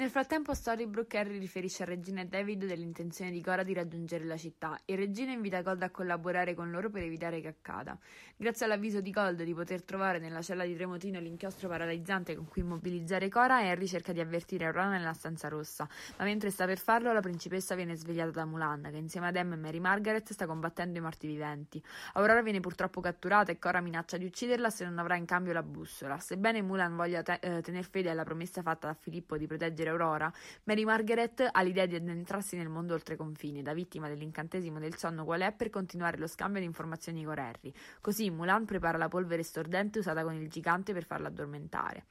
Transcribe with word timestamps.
Nel 0.00 0.08
frattempo 0.08 0.54
Storybrooke 0.54 1.18
Harry 1.18 1.38
riferisce 1.38 1.82
a 1.82 1.84
Regina 1.84 2.22
e 2.22 2.24
David 2.24 2.64
dell'intenzione 2.64 3.30
di 3.30 3.42
Cora 3.42 3.62
di 3.62 3.74
raggiungere 3.74 4.24
la 4.24 4.38
città 4.38 4.80
e 4.86 4.96
Regina 4.96 5.30
invita 5.30 5.60
Gold 5.60 5.82
a 5.82 5.90
collaborare 5.90 6.54
con 6.54 6.70
loro 6.70 6.88
per 6.88 7.02
evitare 7.02 7.42
che 7.42 7.48
accada. 7.48 7.98
Grazie 8.34 8.64
all'avviso 8.64 9.02
di 9.02 9.10
Gold 9.10 9.42
di 9.42 9.52
poter 9.52 9.84
trovare 9.84 10.18
nella 10.18 10.40
cella 10.40 10.64
di 10.64 10.74
Tremotino 10.74 11.20
l'inchiostro 11.20 11.68
paralizzante 11.68 12.34
con 12.34 12.48
cui 12.48 12.62
immobilizzare 12.62 13.28
Cora, 13.28 13.58
Harry 13.58 13.86
cerca 13.86 14.14
di 14.14 14.20
avvertire 14.20 14.72
Ron 14.72 14.88
nella 14.88 15.12
stanza 15.12 15.48
rossa, 15.48 15.86
ma 16.16 16.24
mentre 16.24 16.48
sta 16.48 16.64
per 16.64 16.78
farlo 16.78 17.12
la 17.12 17.20
principessa 17.20 17.74
viene 17.74 17.94
svegliata 17.94 18.30
da 18.30 18.46
Mulan, 18.46 18.88
che 18.90 18.96
insieme 18.96 19.26
ad 19.26 19.36
Emma 19.36 19.56
e 19.56 19.58
Mary 19.58 19.80
Margaret 19.80 20.32
sta 20.32 20.46
combattendo 20.46 20.96
i 20.96 21.02
morti 21.02 21.26
viventi. 21.26 21.84
Aurora 22.14 22.40
viene 22.40 22.60
purtroppo 22.60 23.02
catturata 23.02 23.52
e 23.52 23.58
Cora 23.58 23.82
minaccia 23.82 24.16
di 24.16 24.24
ucciderla 24.24 24.70
se 24.70 24.86
non 24.86 24.98
avrà 24.98 25.16
in 25.16 25.26
cambio 25.26 25.52
la 25.52 25.62
bussola. 25.62 26.18
Sebbene 26.18 26.62
Mulan 26.62 26.96
voglia 26.96 27.20
te- 27.22 27.38
eh, 27.42 27.60
tener 27.60 27.84
fede 27.84 28.08
alla 28.08 28.24
promessa 28.24 28.62
fatta 28.62 28.86
da 28.86 28.94
Filippo 28.94 29.36
di 29.36 29.46
proteggere 29.46 29.88
Aurora, 29.90 30.32
Mary 30.64 30.84
Margaret 30.84 31.48
ha 31.50 31.62
l'idea 31.62 31.86
di 31.86 31.94
addentrarsi 31.94 32.56
nel 32.56 32.68
mondo 32.68 32.94
oltre 32.94 33.16
confini, 33.16 33.62
da 33.62 33.74
vittima 33.74 34.08
dell'incantesimo 34.08 34.78
del 34.78 34.96
sonno 34.96 35.24
qual 35.24 35.42
è 35.42 35.52
per 35.52 35.70
continuare 35.70 36.18
lo 36.18 36.26
scambio 36.26 36.60
di 36.60 36.66
informazioni 36.66 37.24
con 37.24 37.38
Harry. 37.38 37.72
Così 38.00 38.30
Mulan 38.30 38.64
prepara 38.64 38.98
la 38.98 39.08
polvere 39.08 39.42
stordente 39.42 39.98
usata 39.98 40.22
con 40.22 40.34
il 40.34 40.48
gigante 40.48 40.92
per 40.92 41.04
farla 41.04 41.28
addormentare. 41.28 42.06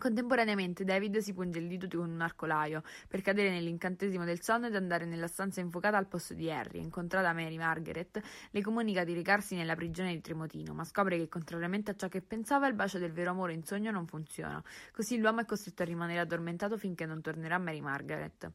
Contemporaneamente 0.00 0.82
David 0.82 1.18
si 1.18 1.34
punge 1.34 1.58
il 1.58 1.68
dito 1.68 1.86
con 1.98 2.08
un 2.08 2.22
arcolaio 2.22 2.82
per 3.06 3.20
cadere 3.20 3.50
nell'incantesimo 3.50 4.24
del 4.24 4.40
sonno 4.40 4.68
ed 4.68 4.74
andare 4.74 5.04
nella 5.04 5.26
stanza 5.26 5.60
infuocata 5.60 5.98
al 5.98 6.06
posto 6.06 6.32
di 6.32 6.50
Harry. 6.50 6.80
Incontrata 6.80 7.34
Mary 7.34 7.58
Margaret, 7.58 8.18
le 8.50 8.62
comunica 8.62 9.04
di 9.04 9.12
recarsi 9.12 9.56
nella 9.56 9.74
prigione 9.74 10.14
di 10.14 10.22
Tremotino, 10.22 10.72
ma 10.72 10.84
scopre 10.84 11.18
che 11.18 11.28
contrariamente 11.28 11.90
a 11.90 11.96
ciò 11.96 12.08
che 12.08 12.22
pensava 12.22 12.66
il 12.66 12.72
bacio 12.72 12.98
del 12.98 13.12
vero 13.12 13.32
amore 13.32 13.52
in 13.52 13.62
sogno 13.62 13.90
non 13.90 14.06
funziona. 14.06 14.64
Così 14.90 15.18
l'uomo 15.18 15.40
è 15.40 15.44
costretto 15.44 15.82
a 15.82 15.84
rimanere 15.84 16.20
addormentato 16.20 16.78
finché 16.78 17.04
non 17.04 17.20
tornerà 17.20 17.58
Mary 17.58 17.82
Margaret. 17.82 18.50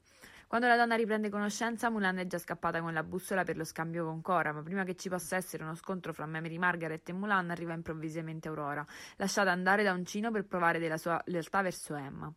Quando 0.48 0.68
la 0.68 0.78
donna 0.78 0.96
riprende 0.96 1.30
conoscenza, 1.30 1.90
Mulan 1.90 2.20
è 2.20 2.28
già 2.28 2.38
scappata 2.38 2.80
con 2.80 2.94
la 2.94 3.04
bussola 3.04 3.44
per 3.44 3.58
lo 3.58 3.64
scambio 3.64 4.06
con 4.06 4.22
Cora, 4.22 4.54
ma 4.54 4.62
prima 4.62 4.84
che 4.84 4.96
ci 4.96 5.10
possa 5.10 5.36
essere 5.36 5.64
uno 5.64 5.74
scontro 5.76 6.14
fra 6.14 6.28
Mary 6.28 6.58
Margaret 6.58 7.08
e 7.10 7.14
Mulan, 7.14 7.50
arriva 7.50 7.74
improvvisamente 7.74 8.48
Aurora, 8.48 8.86
lasciata 9.18 9.52
andare 9.52 9.82
da 9.84 9.94
Uncino 9.94 10.30
per 10.30 10.46
provare 10.46 10.78
della 10.78 10.98
sua 10.98 11.20
lealtà 11.26 11.62
verso 11.62 11.96
Emma. 11.96 12.32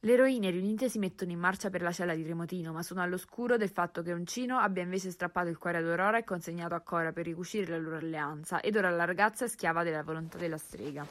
Le 0.00 0.12
eroine 0.12 0.50
riunite 0.50 0.88
si 0.88 0.98
mettono 0.98 1.32
in 1.32 1.40
marcia 1.40 1.70
per 1.70 1.82
la 1.82 1.92
cella 1.92 2.14
di 2.14 2.22
Tremotino, 2.22 2.72
ma 2.72 2.82
sono 2.82 3.02
all'oscuro 3.02 3.56
del 3.56 3.68
fatto 3.68 4.00
che 4.00 4.12
Uncino 4.12 4.56
abbia 4.58 4.82
invece 4.82 5.10
strappato 5.10 5.48
il 5.48 5.58
cuore 5.58 5.78
ad 5.78 5.88
Aurora 5.88 6.18
e 6.18 6.24
consegnato 6.24 6.74
a 6.74 6.80
Cora 6.80 7.12
per 7.12 7.26
ricucire 7.26 7.66
la 7.66 7.78
loro 7.78 7.96
alleanza, 7.96 8.60
ed 8.60 8.76
ora 8.76 8.90
la 8.90 9.04
ragazza 9.04 9.44
è 9.44 9.48
schiava 9.48 9.82
della 9.82 10.04
volontà 10.04 10.38
della 10.38 10.56
strega. 10.56 11.06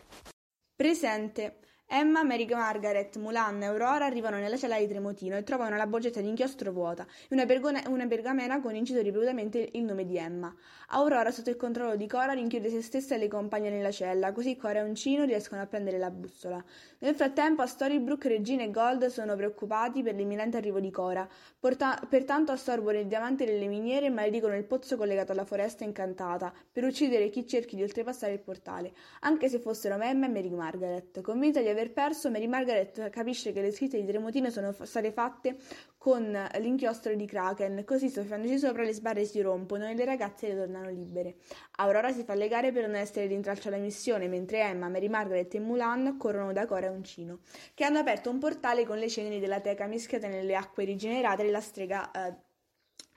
Presente. 0.76 1.60
Emma, 1.90 2.22
Mary 2.22 2.46
Margaret, 2.50 3.16
Mulan 3.16 3.62
e 3.62 3.66
Aurora 3.68 4.04
arrivano 4.04 4.36
nella 4.36 4.58
cella 4.58 4.78
di 4.78 4.90
Tremotino 4.90 5.38
e 5.38 5.44
trovano 5.44 5.78
la 5.78 5.88
boccetta 5.88 6.20
di 6.20 6.28
inchiostro 6.28 6.74
vuota 6.74 7.08
e 7.30 7.34
una, 7.34 7.46
pergone- 7.46 7.86
una 7.88 8.06
pergamena 8.08 8.60
con 8.60 8.76
incito 8.76 9.02
ripetutamente 9.02 9.70
il 9.72 9.84
nome 9.84 10.04
di 10.04 10.18
Emma. 10.18 10.54
Aurora, 10.90 11.32
sotto 11.32 11.50
il 11.50 11.56
controllo 11.56 11.96
di 11.96 12.06
Cora, 12.06 12.34
rinchiude 12.34 12.70
se 12.70 12.82
stessa 12.82 13.16
e 13.16 13.18
le 13.18 13.30
compagne 13.30 13.70
nella 13.70 13.92
cella, 13.92 14.34
così 14.34 14.58
Cora 14.58 14.80
e 14.80 14.84
Uncino 14.84 15.24
riescono 15.24 15.62
a 15.62 15.66
prendere 15.66 15.98
la 15.98 16.12
bussola. 16.12 16.62
Nel 17.00 17.16
frattempo, 17.16 17.62
a 17.62 17.66
Storybrooke, 17.66 18.28
Regina 18.28 18.64
e 18.64 18.72
Gold 18.72 19.06
sono 19.06 19.38
preoccupati 19.38 20.04
per 20.04 20.16
l'imminente 20.16 20.58
arrivo 20.58 20.82
di 20.82 20.92
Cora, 20.92 21.26
Porta- 21.58 22.06
pertanto 22.10 22.52
assorbono 22.52 23.00
il 23.00 23.08
diamante 23.08 23.46
nelle 23.46 23.68
miniere 23.68 24.08
e 24.08 24.10
maledicono 24.10 24.58
il 24.58 24.66
pozzo 24.66 24.98
collegato 24.98 25.32
alla 25.32 25.46
foresta 25.46 25.86
incantata 25.86 26.54
per 26.70 26.84
uccidere 26.84 27.30
chi 27.30 27.48
cerchi 27.48 27.78
di 27.78 27.84
oltrepassare 27.84 28.34
il 28.34 28.40
portale, 28.40 28.94
anche 29.22 29.48
se 29.48 29.60
fossero 29.60 29.96
Emma 30.02 30.26
e 30.26 30.30
Mary 30.30 30.50
Margaret. 30.50 31.22
Convinta 31.22 31.62
di 31.62 31.68
aver 31.68 31.77
perso, 31.92 32.30
Mary 32.30 32.48
Margaret 32.48 33.10
capisce 33.10 33.52
che 33.52 33.62
le 33.62 33.72
scritte 33.72 34.00
di 34.00 34.06
Tremotino 34.06 34.50
sono 34.50 34.72
f- 34.72 34.84
state 34.84 35.12
fatte 35.12 35.58
con 35.98 36.32
l'inchiostro 36.60 37.14
di 37.16 37.26
Kraken, 37.26 37.84
così 37.86 38.10
soffiandoci 38.10 38.58
sopra 38.58 38.84
le 38.84 38.94
sbarre 38.94 39.26
si 39.26 39.42
rompono 39.42 39.88
e 39.88 39.94
le 39.94 40.06
ragazze 40.06 40.48
ritornano 40.48 40.90
libere. 40.90 41.36
Aurora 41.78 42.12
si 42.12 42.24
fa 42.24 42.34
legare 42.34 42.72
per 42.72 42.88
non 42.88 42.96
essere 42.96 43.28
rintracciata 43.28 43.76
alla 43.76 43.84
missione, 43.84 44.28
mentre 44.28 44.60
Emma, 44.60 44.90
Mary 44.90 45.08
Margaret 45.08 45.54
e 45.54 45.60
Mulan 45.60 46.18
corrono 46.18 46.54
da 46.54 46.66
Cora 46.66 46.88
e 46.88 46.90
Uncino, 46.90 47.40
che 47.74 47.84
hanno 47.84 48.00
aperto 48.00 48.30
un 48.30 48.40
portale 48.40 48.86
con 48.86 48.98
le 48.98 49.10
ceneri 49.10 49.40
della 49.40 49.60
teca 49.60 49.86
mischiate 49.88 50.28
nelle 50.28 50.56
acque 50.56 50.86
rigenerate 50.86 51.44
della 51.44 51.62
strega 51.62 52.12
eh, 52.12 52.34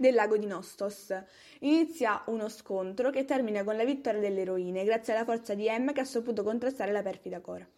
del 0.01 0.15
lago 0.15 0.37
di 0.39 0.47
Nostos. 0.47 1.15
Inizia 1.61 2.23
uno 2.27 2.49
scontro 2.49 3.11
che 3.11 3.25
termina 3.25 3.63
con 3.65 3.77
la 3.77 3.85
vittoria 3.85 4.21
delle 4.21 4.41
eroine, 4.41 4.83
grazie 4.83 5.15
alla 5.15 5.25
forza 5.25 5.55
di 5.55 5.69
Emma 5.69 5.93
che 5.93 6.01
ha 6.01 6.05
saputo 6.05 6.43
contrastare 6.43 6.91
la 6.91 7.03
perfida 7.03 7.41
Cora. 7.41 7.69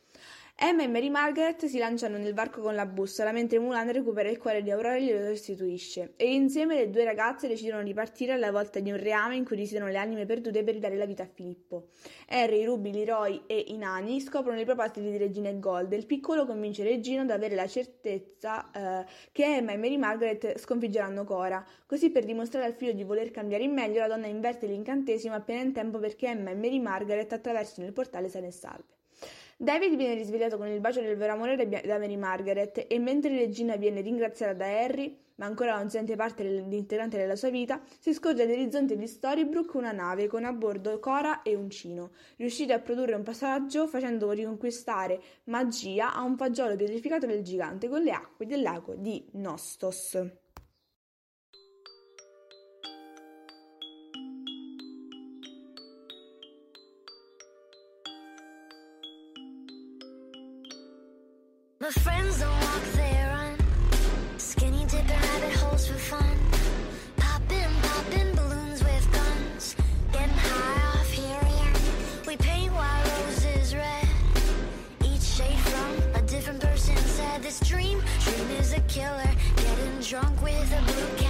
Emma 0.54 0.84
e 0.84 0.86
Mary 0.86 1.08
Margaret 1.08 1.64
si 1.64 1.78
lanciano 1.78 2.18
nel 2.18 2.34
varco 2.34 2.60
con 2.60 2.76
la 2.76 2.86
bussola, 2.86 3.32
mentre 3.32 3.58
Mulan 3.58 3.90
recupera 3.90 4.28
il 4.28 4.38
cuore 4.38 4.62
di 4.62 4.70
Aurora 4.70 4.94
e 4.94 5.02
glielo 5.02 5.26
restituisce. 5.26 6.12
E 6.16 6.32
insieme 6.32 6.76
le 6.76 6.88
due 6.88 7.02
ragazze 7.02 7.48
decidono 7.48 7.82
di 7.82 7.92
partire 7.92 8.30
alla 8.32 8.52
volta 8.52 8.78
di 8.78 8.92
un 8.92 8.96
reame 8.96 9.34
in 9.34 9.44
cui 9.44 9.56
risiedono 9.56 9.90
le 9.90 9.98
anime 9.98 10.24
perdute 10.24 10.62
per 10.62 10.74
ridare 10.74 10.96
la 10.96 11.04
vita 11.04 11.24
a 11.24 11.26
Filippo. 11.26 11.88
Harry, 12.28 12.64
Ruby, 12.64 12.92
Leroy 12.92 13.42
e 13.46 13.64
i 13.68 13.76
nani 13.76 14.20
scoprono 14.20 14.60
i 14.60 14.64
propositi 14.64 15.00
di 15.00 15.16
Regina 15.16 15.48
e 15.48 15.58
Gold 15.58 15.92
e 15.92 15.96
il 15.96 16.06
piccolo 16.06 16.46
convince 16.46 16.84
Regina 16.84 17.22
ad 17.22 17.30
avere 17.30 17.56
la 17.56 17.66
certezza 17.66 18.70
eh, 18.70 19.04
che 19.32 19.44
Emma 19.44 19.72
e 19.72 19.76
Mary 19.78 19.96
Margaret 19.96 20.58
sconfiggeranno 20.58 21.24
Cora. 21.24 21.66
Così 21.86 22.10
per 22.10 22.24
dimostrare 22.24 22.66
al 22.66 22.74
figlio 22.74 22.92
di 22.92 23.02
voler 23.02 23.32
cambiare 23.32 23.64
in 23.64 23.72
meglio, 23.72 23.98
la 23.98 24.06
donna 24.06 24.28
inverte 24.28 24.66
l'incantesimo 24.66 25.34
appena 25.34 25.60
in 25.60 25.72
tempo 25.72 25.98
perché 25.98 26.28
Emma 26.28 26.50
e 26.50 26.54
Mary 26.54 26.78
Margaret 26.78 27.32
attraversino 27.32 27.84
il 27.84 27.92
portale 27.92 28.28
sane 28.28 28.46
e 28.46 28.52
salve. 28.52 29.01
David 29.62 29.94
viene 29.94 30.14
risvegliato 30.14 30.56
con 30.56 30.66
il 30.66 30.80
bacio 30.80 31.00
del 31.00 31.16
vero 31.16 31.34
amore 31.34 31.68
da 31.68 31.96
Mary 31.96 32.16
Margaret 32.16 32.84
e 32.88 32.98
mentre 32.98 33.30
Regina 33.30 33.76
viene 33.76 34.00
ringraziata 34.00 34.54
da 34.54 34.66
Harry, 34.66 35.16
ma 35.36 35.46
ancora 35.46 35.76
non 35.76 35.88
sente 35.88 36.16
parte 36.16 36.42
integrante 36.42 37.16
della 37.16 37.36
sua 37.36 37.50
vita, 37.50 37.80
si 38.00 38.12
scorge 38.12 38.42
all'orizzonte 38.42 38.96
di 38.96 39.06
Storybrooke 39.06 39.76
una 39.76 39.92
nave 39.92 40.26
con 40.26 40.42
a 40.44 40.52
bordo 40.52 40.98
Cora 40.98 41.42
e 41.42 41.54
Uncino, 41.54 42.10
riusciti 42.38 42.72
a 42.72 42.80
produrre 42.80 43.14
un 43.14 43.22
passaggio 43.22 43.86
facendo 43.86 44.32
riconquistare 44.32 45.20
magia 45.44 46.12
a 46.12 46.22
un 46.22 46.36
fagiolo 46.36 46.74
pietrificato 46.74 47.26
del 47.26 47.44
gigante 47.44 47.88
con 47.88 48.02
le 48.02 48.10
acque 48.10 48.46
del 48.46 48.62
lago 48.62 48.96
di 48.96 49.24
Nostos. 49.34 50.41
Friends 62.00 62.38
don't 62.40 62.50
walk, 62.50 62.82
they 62.94 63.12
run. 63.28 63.56
Skinny 64.38 64.84
dipping 64.86 65.08
rabbit 65.08 65.52
holes 65.56 65.86
for 65.86 65.98
fun. 65.98 66.36
Popping, 67.16 67.72
popping 67.82 68.34
balloons 68.34 68.82
with 68.82 69.06
guns. 69.12 69.76
Getting 70.12 70.36
high 70.36 70.98
off 70.98 71.10
helium. 71.10 71.72
We 72.26 72.36
paint 72.36 72.72
white 72.72 73.04
roses 73.26 73.74
red. 73.74 74.08
Each 75.04 75.22
shade 75.22 75.58
from 75.58 76.14
a 76.14 76.22
different 76.26 76.60
person 76.60 76.96
said 76.96 77.42
this 77.42 77.60
dream, 77.60 78.00
dream 78.20 78.50
is 78.58 78.72
a 78.72 78.80
killer. 78.82 79.32
Getting 79.56 80.00
drunk 80.00 80.42
with 80.42 80.72
a 80.72 80.82
blue 80.92 81.21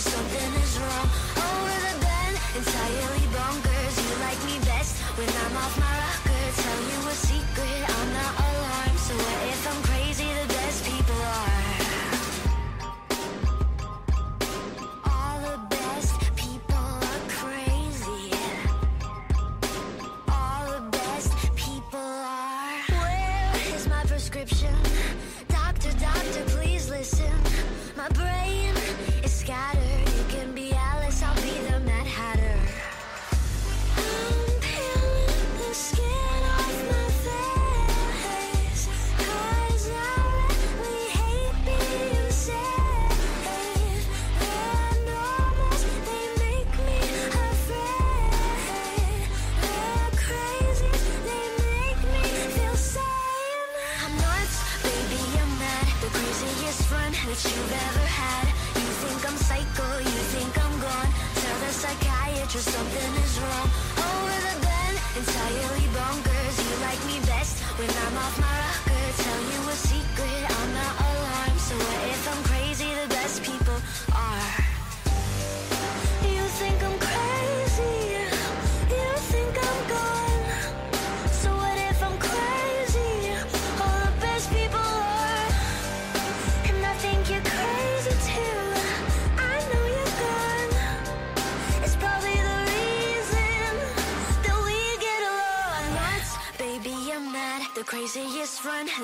psychiatrist 0.00 0.08
something 0.08 0.62
is 0.62 0.78
wrong. 0.78 1.08
Over 1.36 1.76
the 1.86 2.00
bed, 2.00 2.32
entirely 2.56 3.26
bonkers. 3.36 3.94
You 4.00 4.14
like 4.24 4.40
me 4.44 4.58
best 4.64 4.96
when 5.16 5.28
I'm 5.28 5.56
off 5.56 5.78
my 5.78 5.92
rocker. 6.02 6.42
Tell 6.56 6.80
you 6.90 7.08
a 7.08 7.29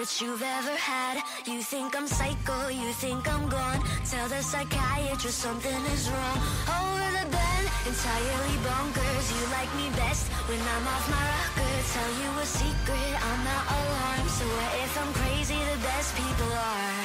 that 0.07 0.21
you've 0.21 0.43
ever 0.43 0.77
had. 0.77 1.17
You 1.47 1.61
think 1.63 1.97
I'm 1.97 2.07
psycho, 2.07 2.69
you 2.69 2.93
think 3.03 3.27
I'm 3.27 3.49
gone. 3.49 3.81
Tell 4.05 4.29
the 4.29 4.41
psychiatrist 4.41 5.39
something 5.39 5.81
is 5.95 6.09
wrong. 6.11 6.39
Over 6.79 7.09
the 7.19 7.27
bed, 7.27 7.63
entirely 7.91 8.57
bonkers. 8.67 9.27
You 9.35 9.43
like 9.59 9.73
me 9.75 9.87
best 9.99 10.31
when 10.49 10.61
I'm 10.61 10.87
off 10.95 11.05
my 11.11 11.25
rocker. 11.35 11.75
Tell 11.95 12.13
you 12.23 12.31
a 12.39 12.47
secret, 12.47 13.13
I'm 13.31 13.41
not 13.51 13.65
alarmed. 13.79 14.31
So 14.31 14.45
what 14.47 14.73
if 14.85 14.93
I'm 15.03 15.13
crazy? 15.21 15.59
The 15.73 15.79
best 15.83 16.15
people 16.15 16.53
are. 16.53 16.96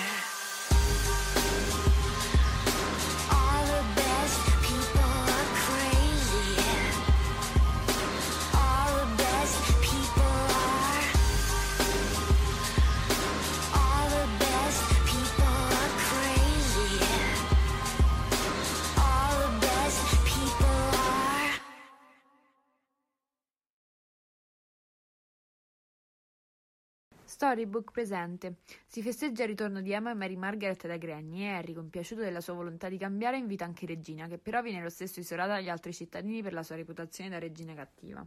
Storybook 27.41 27.89
presente. 27.89 28.57
Si 28.85 29.01
festeggia 29.01 29.41
il 29.41 29.49
ritorno 29.49 29.81
di 29.81 29.91
Emma 29.91 30.11
e 30.11 30.13
Mary 30.13 30.35
Margaret 30.35 30.85
da 30.85 30.97
Granny 30.97 31.41
e 31.41 31.47
Harry, 31.47 31.73
compiaciuto 31.73 32.21
della 32.21 32.39
sua 32.39 32.53
volontà 32.53 32.87
di 32.87 32.99
cambiare, 32.99 33.35
invita 33.35 33.65
anche 33.65 33.87
Regina, 33.87 34.27
che 34.27 34.37
però 34.37 34.61
viene 34.61 34.83
lo 34.83 34.89
stesso 34.89 35.19
isolata 35.19 35.53
dagli 35.53 35.67
altri 35.67 35.91
cittadini 35.91 36.43
per 36.43 36.53
la 36.53 36.61
sua 36.61 36.75
reputazione 36.75 37.31
da 37.31 37.39
regina 37.39 37.73
cattiva. 37.73 38.23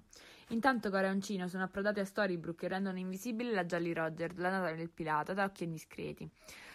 Intanto 0.49 0.91
Cora 0.91 1.08
e 1.08 1.11
Uncino 1.11 1.49
sono 1.49 1.64
approdati 1.64 2.00
a 2.00 2.05
Storybrooke 2.05 2.67
e 2.67 2.69
rendono 2.69 2.99
invisibile 2.99 3.52
la 3.52 3.64
Jolly 3.64 3.93
Roger, 3.93 4.38
la 4.38 4.50
nata 4.50 4.73
del 4.73 4.91
pirata, 4.91 5.32
da 5.32 5.44
occhi 5.44 5.64
indiscreti. 5.64 6.31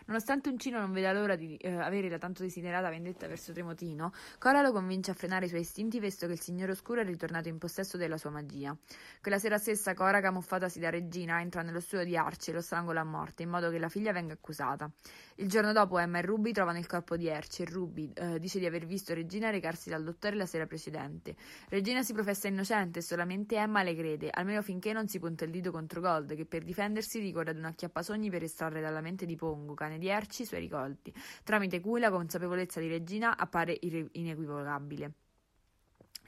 Nonostante 0.10 0.50
Uncino 0.50 0.80
non 0.80 0.92
veda 0.92 1.14
l'ora 1.14 1.36
di 1.36 1.56
eh, 1.58 1.72
avere 1.72 2.10
la 2.10 2.18
tanto 2.18 2.42
desiderata 2.42 2.90
vendetta 2.90 3.28
verso 3.28 3.54
Tremotino, 3.54 4.12
Cora 4.40 4.64
lo 4.64 4.72
convince 4.72 5.12
a 5.12 5.14
frenare 5.14 5.46
i 5.46 5.50
suoi 5.50 5.62
istinti 5.62 6.00
visto 6.00 6.26
che 6.26 6.34
il 6.34 6.40
Signore 6.40 6.72
Oscuro 6.72 7.02
è 7.02 7.04
ritornato 7.04 7.48
in 7.48 7.60
possesso 7.60 7.96
della 7.96 8.18
sua 8.18 8.32
magia. 8.32 8.76
Quella 9.22 9.38
sera 9.38 9.60
stessa 9.60 9.94
Cora, 9.94 10.20
camuffatasi 10.20 10.80
da 10.80 10.90
regina, 10.90 11.42
entra 11.42 11.62
nello 11.62 11.80
studio 11.80 12.06
di 12.06 12.18
Archie 12.18 12.54
e 12.54 12.56
lo 12.56 12.62
strangola 12.64 13.02
a 13.02 13.04
morte, 13.04 13.44
in 13.44 13.50
modo 13.50 13.70
che 13.70 13.78
la 13.78 13.88
figlia 13.88 14.12
venga 14.12 14.34
accusata. 14.34 14.90
Il 15.36 15.48
giorno 15.48 15.74
dopo 15.74 16.00
Emma 16.00 16.18
e 16.18 16.22
Ruby 16.24 16.54
trovano 16.54 16.80
il 16.80 16.88
corpo 16.88 17.16
di 17.16 17.30
Archie 17.30 17.66
e 17.66 17.70
Ruby 17.70 18.12
eh, 18.16 18.40
dice 18.40 18.58
di 18.58 18.66
aver 18.66 18.88
visto 18.88 19.14
Regina 19.14 19.52
recarsi 19.52 19.92
dal 19.92 20.04
dottore 20.04 20.36
la 20.36 20.48
sera 20.48 20.66
precedente. 20.66 21.36
Regina 21.70 22.02
si 22.02 22.14
professa 22.14 22.48
innocente 22.48 22.98
e 22.98 23.02
solamente 23.04 23.58
Emma 23.60 23.84
le 23.84 23.96
crede, 23.96 24.30
almeno 24.32 24.62
finché 24.62 24.94
non 24.94 25.08
si 25.08 25.20
punta 25.20 25.46
il 25.46 25.52
dito 25.52 25.72
contro 25.72 26.02
Gold, 26.02 26.36
che 26.36 26.46
per 26.46 26.64
difendersi 26.64 27.20
ricorre 27.20 27.52
ad 27.52 27.58
un 27.58 27.66
acchiappasogni 27.66 28.30
per 28.30 28.44
estrarre 28.44 28.82
dalla 28.82 29.02
mente 29.02 29.26
di 29.26 29.36
Pongo, 29.36 29.74
cane 29.74 29.98
di 29.98 30.10
Archie, 30.12 30.46
i 30.46 30.48
suoi 30.48 30.60
ricordi, 30.60 31.14
tramite 31.44 31.80
cui 31.80 32.00
la 32.00 32.10
consapevolezza 32.10 32.80
di 32.80 32.88
Regina 32.88 33.38
appare 33.38 33.78
inequivocabile. 33.82 35.14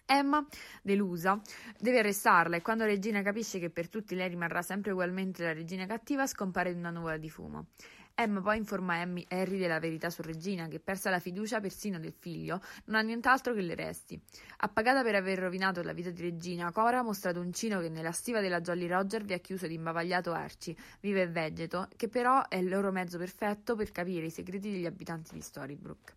Emma, 0.06 0.46
delusa, 0.82 1.40
deve 1.80 2.00
arrestarla 2.00 2.58
e 2.58 2.62
quando 2.62 2.84
Regina 2.84 3.22
capisce 3.22 3.60
che 3.60 3.70
per 3.70 3.88
tutti 3.88 4.14
lei 4.14 4.28
rimarrà 4.28 4.62
sempre 4.62 4.92
ugualmente 4.92 5.42
la 5.42 5.54
regina 5.54 5.86
cattiva, 5.86 6.28
scompare 6.28 6.72
in 6.72 6.80
una 6.80 6.90
nuvola 6.90 7.16
di 7.16 7.30
fumo. 7.30 7.68
Emma 8.22 8.42
poi 8.42 8.58
informa 8.58 9.02
Harry 9.02 9.58
della 9.58 9.80
verità 9.80 10.10
su 10.10 10.22
Regina, 10.22 10.68
che 10.68 10.80
persa 10.80 11.10
la 11.10 11.20
fiducia 11.20 11.60
persino 11.60 12.00
del 12.00 12.14
figlio, 12.14 12.62
non 12.86 12.96
ha 12.98 13.02
nient'altro 13.02 13.54
che 13.54 13.62
le 13.62 13.76
resti. 13.76 14.22
Appagata 14.58 15.04
per 15.04 15.16
aver 15.16 15.40
rovinato 15.40 15.82
la 15.82 15.94
vita 15.94 16.10
di 16.10 16.22
Regina, 16.22 16.72
Cora 16.72 17.00
ha 17.00 17.04
mostrato 17.04 17.40
un 17.40 17.52
cino 17.52 17.80
che 17.80 17.90
nella 17.90 18.12
stiva 18.12 18.40
della 18.40 18.62
Jolly 18.62 18.88
Roger 18.88 19.24
vi 19.24 19.34
ha 19.34 19.40
chiuso 19.40 19.68
di 19.68 19.74
imbavagliato 19.74 20.32
Archie, 20.32 20.76
vivo 21.00 21.20
e 21.20 21.28
vegeto, 21.28 21.88
che 21.96 22.08
però 22.08 22.48
è 22.48 22.58
il 22.58 22.70
loro 22.70 22.92
mezzo 22.92 23.18
perfetto 23.18 23.76
per 23.76 23.92
capire 23.92 24.28
i 24.28 24.32
segreti 24.32 24.72
degli 24.72 24.86
abitanti 24.86 25.34
di 25.34 25.42
Storybrooke. 25.42 26.16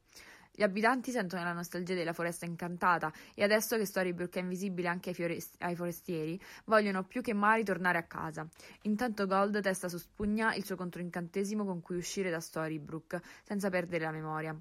Gli 0.57 0.63
abitanti 0.63 1.11
sentono 1.11 1.43
la 1.43 1.53
nostalgia 1.53 1.95
della 1.95 2.13
foresta 2.13 2.45
incantata 2.45 3.13
e 3.35 3.43
adesso 3.43 3.77
che 3.77 3.85
Storybrooke 3.85 4.39
è 4.39 4.43
invisibile 4.43 4.87
anche 4.87 5.09
ai, 5.09 5.15
fiores- 5.17 5.51
ai 5.59 5.75
forestieri, 5.75 6.41
vogliono 6.67 7.03
più 7.03 7.23
che 7.23 7.35
mai 7.35 7.59
ritornare 7.59 7.99
a 7.99 8.05
casa. 8.05 8.47
Intanto 8.83 9.27
Gold 9.27 9.61
testa 9.61 9.89
su 9.89 9.99
spugna 9.99 10.55
il 10.55 10.65
suo 10.65 10.77
controincantesimo 10.77 11.65
con 11.65 11.83
cui 11.83 11.97
uscire 11.97 12.31
da 12.31 12.39
Storybrooke, 12.39 13.21
senza 13.43 13.69
perdere 13.69 14.05
la 14.05 14.13
memoria. 14.13 14.57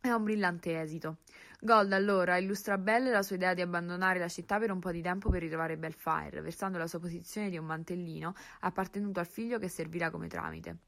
Ha 0.00 0.16
un 0.16 0.24
brillante 0.24 0.80
esito. 0.80 1.18
Gold 1.60 1.92
allora 1.92 2.36
illustra 2.36 2.74
a 2.74 2.78
Belle 2.78 3.12
la 3.12 3.22
sua 3.22 3.36
idea 3.36 3.54
di 3.54 3.60
abbandonare 3.60 4.18
la 4.18 4.26
città 4.26 4.58
per 4.58 4.72
un 4.72 4.80
po' 4.80 4.90
di 4.90 5.02
tempo 5.02 5.30
per 5.30 5.42
ritrovare 5.42 5.76
Belfire, 5.76 6.40
versando 6.40 6.78
la 6.78 6.88
sua 6.88 6.98
posizione 6.98 7.48
di 7.48 7.58
un 7.58 7.66
mantellino 7.66 8.34
appartenuto 8.58 9.20
al 9.20 9.28
figlio 9.28 9.60
che 9.60 9.68
servirà 9.68 10.10
come 10.10 10.26
tramite. 10.26 10.78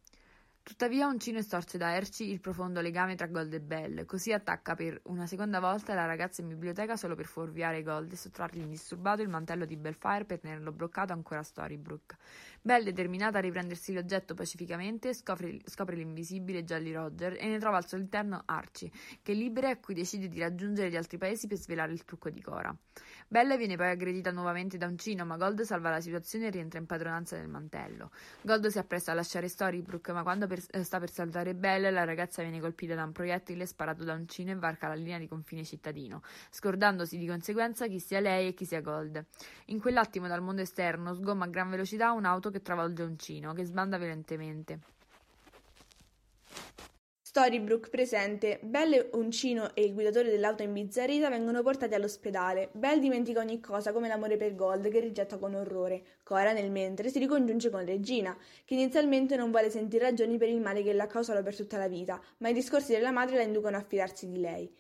Tuttavia 0.65 1.07
Uncino 1.07 1.37
estorce 1.37 1.77
da 1.77 1.95
Erci 1.95 2.31
il 2.31 2.41
profondo 2.41 2.81
legame 2.81 3.17
tra 3.17 3.27
Gold 3.27 3.53
e 3.53 3.61
Belle, 3.61 4.07
così 4.07 4.33
attacca 4.33 4.75
per 4.75 4.99
una 5.05 5.27
seconda 5.27 5.61
volta 5.61 5.93
la 5.93 6.07
ragazza 6.07 6.41
in 6.41 6.49
biblioteca 6.49 6.97
solo 6.97 7.15
per 7.15 7.27
fuorviare 7.27 7.83
Gold 7.83 8.11
e 8.13 8.17
sottrargli 8.17 8.61
indisturbato 8.61 9.21
il 9.21 9.29
mantello 9.29 9.67
di 9.67 9.77
Belfire 9.77 10.25
per 10.25 10.41
tenerlo 10.41 10.73
bloccato 10.73 11.13
ancora 11.13 11.41
a 11.41 11.43
Storybrooke. 11.43 12.17
Belle, 12.63 12.85
determinata 12.85 13.37
a 13.37 13.41
riprendersi 13.43 13.93
l'oggetto 13.93 14.33
pacificamente, 14.33 15.13
scopre, 15.13 15.59
scopre 15.67 15.97
l'invisibile 15.97 16.65
Jolly 16.65 16.93
Roger 16.93 17.37
e 17.39 17.47
ne 17.47 17.59
trova 17.59 17.77
al 17.77 17.87
suo 17.87 17.99
interno 17.99 18.41
Archie, 18.47 18.91
che 19.21 19.33
è 19.33 19.35
libera 19.35 19.69
e 19.69 19.73
a 19.73 19.77
cui 19.77 19.93
decide 19.93 20.29
di 20.29 20.39
raggiungere 20.39 20.89
gli 20.89 20.97
altri 20.97 21.19
paesi 21.19 21.47
per 21.47 21.59
svelare 21.59 21.93
il 21.93 22.07
trucco 22.07 22.31
di 22.31 22.41
Cora. 22.41 22.75
Belle 23.35 23.57
viene 23.57 23.75
poi 23.75 23.91
aggredita 23.91 24.31
nuovamente 24.31 24.79
da 24.79 24.87
Uncino, 24.87 25.25
ma 25.25 25.37
Gold 25.37 25.63
salva 25.63 25.91
la 25.91 26.01
situazione 26.01 26.47
e 26.47 26.51
rientra 26.51 26.79
in 26.79 26.87
padronanza 26.87 27.35
del 27.35 27.49
mantello. 27.49 28.13
Gold 28.43 28.69
si 28.69 28.79
appresta 28.79 29.11
a 29.11 29.17
lasciare 29.17 29.49
Storybrooke, 29.49 30.13
ma 30.13 30.23
quando 30.23 30.47
per- 30.47 30.63
eh, 30.71 30.85
sta 30.85 31.01
per 31.01 31.11
saltare 31.11 31.53
Belle, 31.57 31.91
la 31.91 32.05
ragazza 32.05 32.43
viene 32.43 32.61
colpita 32.61 32.95
da 32.95 33.03
un 33.03 33.11
proiettile 33.11 33.67
sparato 33.67 34.05
da 34.05 34.13
Uncino 34.13 34.53
e 34.53 34.55
varca 34.55 34.87
la 34.87 34.95
linea 34.95 35.19
di 35.19 35.27
confine 35.27 35.65
cittadino, 35.65 36.23
scordandosi 36.49 37.19
di 37.19 37.27
conseguenza 37.27 37.89
chi 37.89 37.99
sia 37.99 38.21
lei 38.21 38.47
e 38.47 38.55
chi 38.55 38.67
sia 38.67 38.81
Gold. 38.81 39.25
In 39.65 39.81
quell'attimo 39.81 40.29
dal 40.29 40.41
mondo 40.41 40.63
esterno 40.63 41.13
sgomma 41.13 41.47
a 41.47 41.49
gran 41.49 41.71
velocità 41.71 42.13
un'auto 42.13 42.51
che 42.51 42.63
travolge 42.63 43.03
Uncino, 43.03 43.53
che 43.53 43.65
sbanda 43.65 43.99
violentemente. 43.99 44.79
Storybrooke 47.37 47.89
presente. 47.89 48.61
Belle, 48.63 49.09
Uncino 49.15 49.75
e 49.75 49.83
il 49.83 49.93
guidatore 49.93 50.31
dell'auto 50.31 50.63
imbizzarrita 50.63 51.29
vengono 51.29 51.65
portati 51.65 51.93
all'ospedale. 51.93 52.69
Belle 52.71 53.01
dimentica 53.01 53.41
ogni 53.41 53.59
cosa, 53.59 53.93
come 53.93 54.07
l'amore 54.07 54.37
per 54.37 54.55
Gold, 54.55 54.89
che 54.89 55.01
rigetta 55.01 55.37
con 55.37 55.57
orrore. 55.57 56.21
Cora, 56.23 56.53
nel 56.53 56.71
mentre, 56.71 57.09
si 57.09 57.19
ricongiunge 57.19 57.71
con 57.71 57.85
Regina, 57.85 58.39
che 58.65 58.75
inizialmente 58.75 59.35
non 59.35 59.51
vuole 59.51 59.69
sentire 59.69 60.05
ragioni 60.05 60.39
per 60.39 60.49
il 60.49 60.61
male 60.61 60.85
che 60.85 60.93
la 60.93 61.09
causano 61.09 61.43
per 61.43 61.57
tutta 61.57 61.77
la 61.77 61.89
vita, 61.89 62.23
ma 62.39 62.51
i 62.51 62.55
discorsi 62.55 62.93
della 62.93 63.11
madre 63.11 63.35
la 63.35 63.43
inducono 63.43 63.79
a 63.79 63.83
fidarsi 63.83 64.29
di 64.29 64.39
lei. 64.39 64.73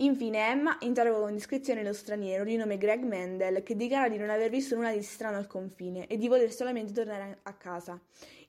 Infine 0.00 0.50
Emma 0.50 0.76
interroga 0.82 1.18
con 1.18 1.32
discrezione 1.32 1.82
lo 1.82 1.92
straniero 1.92 2.44
di 2.44 2.54
nome 2.54 2.78
Greg 2.78 3.02
Mendel, 3.02 3.64
che 3.64 3.74
dichiara 3.74 4.08
di 4.08 4.16
non 4.16 4.30
aver 4.30 4.48
visto 4.48 4.76
nulla 4.76 4.92
di 4.92 5.02
strano 5.02 5.38
al 5.38 5.48
confine 5.48 6.06
e 6.06 6.16
di 6.16 6.28
voler 6.28 6.52
solamente 6.52 6.92
tornare 6.92 7.40
a 7.42 7.54
casa. 7.54 8.00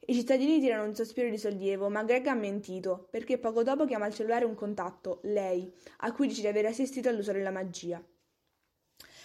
I 0.05 0.13
cittadini 0.13 0.59
tirano 0.59 0.83
un 0.83 0.93
sospiro 0.93 1.27
di 1.27 1.39
sollievo, 1.39 1.89
ma 1.89 2.03
Greg 2.03 2.27
ha 2.27 2.35
mentito, 2.35 3.07
perché 3.09 3.39
poco 3.39 3.63
dopo 3.63 3.85
chiama 3.85 4.05
al 4.05 4.13
cellulare 4.13 4.45
un 4.45 4.53
contatto, 4.53 5.21
lei, 5.23 5.73
a 5.97 6.11
cui 6.11 6.27
dice 6.27 6.41
di 6.41 6.47
aver 6.47 6.67
assistito 6.67 7.09
all'uso 7.09 7.31
della 7.31 7.49
magia. 7.49 7.99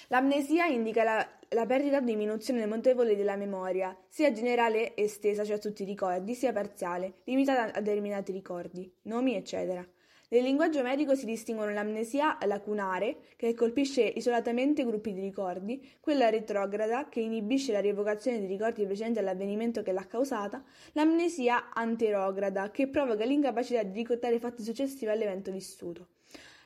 L'amnesia 0.08 0.64
indica 0.64 1.02
la, 1.02 1.28
la 1.50 1.66
perdita 1.66 1.98
o 1.98 2.00
diminuzione 2.00 2.64
notevole 2.64 3.16
della 3.16 3.36
memoria, 3.36 3.94
sia 4.08 4.32
generale 4.32 4.96
estesa, 4.96 5.44
cioè 5.44 5.56
a 5.56 5.58
tutti 5.58 5.82
i 5.82 5.86
ricordi, 5.86 6.34
sia 6.34 6.52
parziale, 6.54 7.16
limitata 7.24 7.74
a 7.74 7.80
determinati 7.82 8.32
ricordi, 8.32 8.90
nomi, 9.02 9.34
eccetera. 9.34 9.86
Nel 10.34 10.42
linguaggio 10.42 10.82
medico 10.82 11.14
si 11.14 11.26
distinguono 11.26 11.72
l'amnesia 11.72 12.36
lacunare, 12.44 13.18
che 13.36 13.54
colpisce 13.54 14.02
isolatamente 14.02 14.84
gruppi 14.84 15.12
di 15.12 15.20
ricordi, 15.20 15.80
quella 16.00 16.28
retrograda, 16.28 17.08
che 17.08 17.20
inibisce 17.20 17.70
la 17.70 17.78
rievocazione 17.78 18.40
di 18.40 18.46
ricordi 18.46 18.84
precedenti 18.84 19.20
all'avvenimento 19.20 19.84
che 19.84 19.92
l'ha 19.92 20.08
causata, 20.08 20.64
l'amnesia 20.94 21.72
anterograda, 21.72 22.72
che 22.72 22.88
provoca 22.88 23.24
l'incapacità 23.24 23.84
di 23.84 23.96
ricordare 23.96 24.40
fatti 24.40 24.64
successivi 24.64 25.08
all'evento 25.08 25.52
vissuto. 25.52 26.08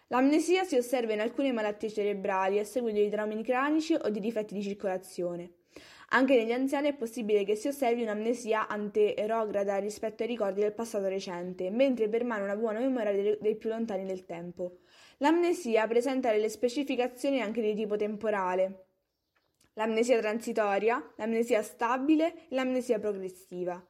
L'amnesia 0.06 0.64
si 0.64 0.76
osserva 0.76 1.12
in 1.12 1.20
alcune 1.20 1.52
malattie 1.52 1.90
cerebrali 1.90 2.58
a 2.58 2.64
seguito 2.64 2.98
di 2.98 3.10
traumi 3.10 3.42
cranici 3.42 3.92
o 3.92 4.08
di 4.08 4.20
difetti 4.20 4.54
di 4.54 4.62
circolazione. 4.62 5.57
Anche 6.10 6.36
negli 6.36 6.52
anziani 6.52 6.88
è 6.88 6.94
possibile 6.94 7.44
che 7.44 7.54
si 7.54 7.68
osservi 7.68 8.02
un'amnesia 8.02 8.66
anterograda 8.66 9.76
rispetto 9.76 10.22
ai 10.22 10.28
ricordi 10.28 10.62
del 10.62 10.72
passato 10.72 11.06
recente, 11.06 11.70
mentre 11.70 12.08
permane 12.08 12.44
una 12.44 12.56
buona 12.56 12.78
memoria 12.78 13.36
dei, 13.38 13.56
più 13.56 13.68
lontani 13.68 14.04
nel 14.04 14.24
tempo. 14.24 14.78
L'amnesia 15.18 15.86
presenta 15.86 16.30
delle 16.30 16.48
specificazioni 16.48 17.42
anche 17.42 17.60
di 17.60 17.74
tipo 17.74 17.96
temporale. 17.96 18.86
L'amnesia 19.74 20.18
transitoria, 20.18 21.12
l'amnesia 21.16 21.62
stabile 21.62 22.48
e 22.48 22.54
l'amnesia 22.54 22.98
progressiva. 22.98 23.84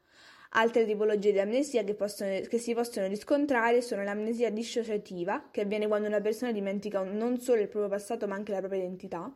Altre 0.52 0.86
tipologie 0.86 1.32
di 1.32 1.40
amnesia 1.40 1.84
che, 1.84 1.94
possono, 1.94 2.40
che, 2.40 2.58
si 2.58 2.72
possono 2.72 3.06
riscontrare 3.06 3.82
sono 3.82 4.02
l'amnesia 4.02 4.50
dissociativa, 4.50 5.48
che 5.50 5.60
avviene 5.60 5.86
quando 5.86 6.08
una 6.08 6.22
persona 6.22 6.52
dimentica 6.52 7.02
non 7.02 7.38
solo 7.38 7.60
il 7.60 7.68
proprio 7.68 7.90
passato 7.90 8.26
ma 8.26 8.34
anche 8.34 8.52
la 8.52 8.58
propria 8.60 8.80
identità, 8.80 9.30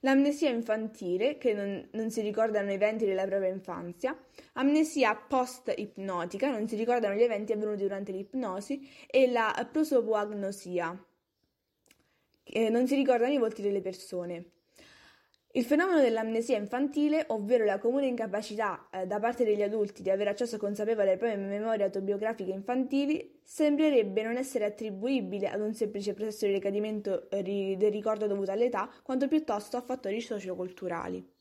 l'amnesia 0.00 0.50
infantile, 0.50 1.38
che 1.38 1.54
non, 1.54 1.88
non 1.92 2.10
si 2.10 2.20
ricordano 2.20 2.70
eventi 2.70 3.06
della 3.06 3.24
propria 3.24 3.48
infanzia, 3.48 4.14
amnesia 4.54 5.14
post-ipnotica, 5.16 6.50
non 6.50 6.68
si 6.68 6.76
ricordano 6.76 7.14
gli 7.14 7.22
eventi 7.22 7.52
avvenuti 7.52 7.82
durante 7.82 8.12
l'ipnosi, 8.12 8.86
e 9.06 9.30
la 9.30 9.66
prosopoagnosia, 9.72 11.02
che 12.42 12.68
non 12.68 12.86
si 12.86 12.94
ricordano 12.94 13.32
i 13.32 13.38
volti 13.38 13.62
delle 13.62 13.80
persone. 13.80 14.57
Il 15.58 15.64
fenomeno 15.64 16.00
dell'amnesia 16.00 16.56
infantile, 16.56 17.24
ovvero 17.30 17.64
la 17.64 17.80
comune 17.80 18.06
incapacità 18.06 18.88
eh, 18.92 19.06
da 19.08 19.18
parte 19.18 19.42
degli 19.42 19.60
adulti 19.60 20.02
di 20.02 20.10
avere 20.10 20.30
accesso 20.30 20.56
consapevole 20.56 21.08
alle 21.08 21.16
proprie 21.16 21.36
memorie 21.36 21.82
autobiografiche 21.82 22.52
infantili, 22.52 23.40
sembrerebbe 23.42 24.22
non 24.22 24.36
essere 24.36 24.66
attribuibile 24.66 25.50
ad 25.50 25.60
un 25.60 25.74
semplice 25.74 26.14
processo 26.14 26.46
di 26.46 26.52
ricadimento 26.52 27.28
eh, 27.28 27.42
del 27.42 27.90
ricordo 27.90 28.28
dovuto 28.28 28.52
all'età, 28.52 28.88
quanto 29.02 29.26
piuttosto 29.26 29.76
a 29.76 29.80
fattori 29.80 30.20
socioculturali. 30.20 31.37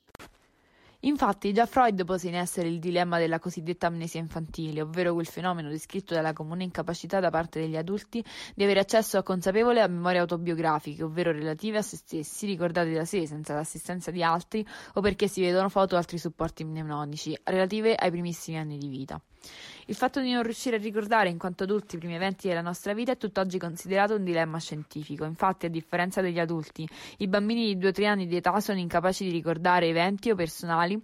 Infatti, 1.01 1.53
già 1.53 1.67
Freud 1.67 2.03
pose 2.05 2.27
in 2.27 2.35
essere 2.35 2.67
il 2.67 2.79
dilemma 2.79 3.19
della 3.19 3.37
cosiddetta 3.37 3.85
amnesia 3.85 4.19
infantile, 4.19 4.81
ovvero 4.81 5.13
quel 5.13 5.27
fenomeno 5.27 5.69
descritto 5.69 6.15
dalla 6.15 6.33
comune 6.33 6.63
incapacità 6.63 7.19
da 7.19 7.29
parte 7.29 7.59
degli 7.59 7.77
adulti 7.77 8.23
di 8.55 8.63
avere 8.63 8.79
accesso 8.79 9.19
a 9.19 9.23
consapevole 9.23 9.81
a 9.81 9.87
memorie 9.87 10.19
autobiografiche, 10.19 11.03
ovvero 11.03 11.31
relative 11.31 11.77
a 11.77 11.81
se 11.83 11.97
stessi, 11.97 12.47
ricordate 12.47 12.91
da 12.93 13.05
sé 13.05 13.27
senza 13.27 13.53
l'assistenza 13.53 14.09
di 14.09 14.23
altri 14.23 14.65
o 14.93 15.01
perché 15.01 15.27
si 15.27 15.41
vedono 15.41 15.69
foto 15.69 15.93
o 15.93 15.97
altri 15.99 16.17
supporti 16.17 16.63
mnemonici, 16.63 17.37
relative 17.43 17.93
ai 17.93 18.09
primissimi 18.09 18.57
anni 18.57 18.77
di 18.77 18.87
vita. 18.87 19.21
Il 19.85 19.95
fatto 19.95 20.19
di 20.19 20.31
non 20.31 20.43
riuscire 20.43 20.75
a 20.75 20.79
ricordare 20.79 21.29
in 21.29 21.37
quanto 21.37 21.63
adulti 21.63 21.95
i 21.95 21.99
primi 21.99 22.15
eventi 22.15 22.47
della 22.47 22.61
nostra 22.61 22.93
vita 22.93 23.13
è 23.13 23.17
tutt'oggi 23.17 23.57
considerato 23.57 24.15
un 24.15 24.23
dilemma 24.23 24.59
scientifico. 24.59 25.23
Infatti, 25.25 25.65
a 25.65 25.69
differenza 25.69 26.21
degli 26.21 26.39
adulti, 26.39 26.87
i 27.17 27.27
bambini 27.27 27.75
di 27.75 27.87
2-3 27.87 28.05
anni 28.05 28.27
di 28.27 28.35
età 28.35 28.59
sono 28.59 28.79
incapaci 28.79 29.23
di 29.23 29.31
ricordare 29.31 29.87
eventi 29.87 30.29
o 30.29 30.35
personali 30.35 31.01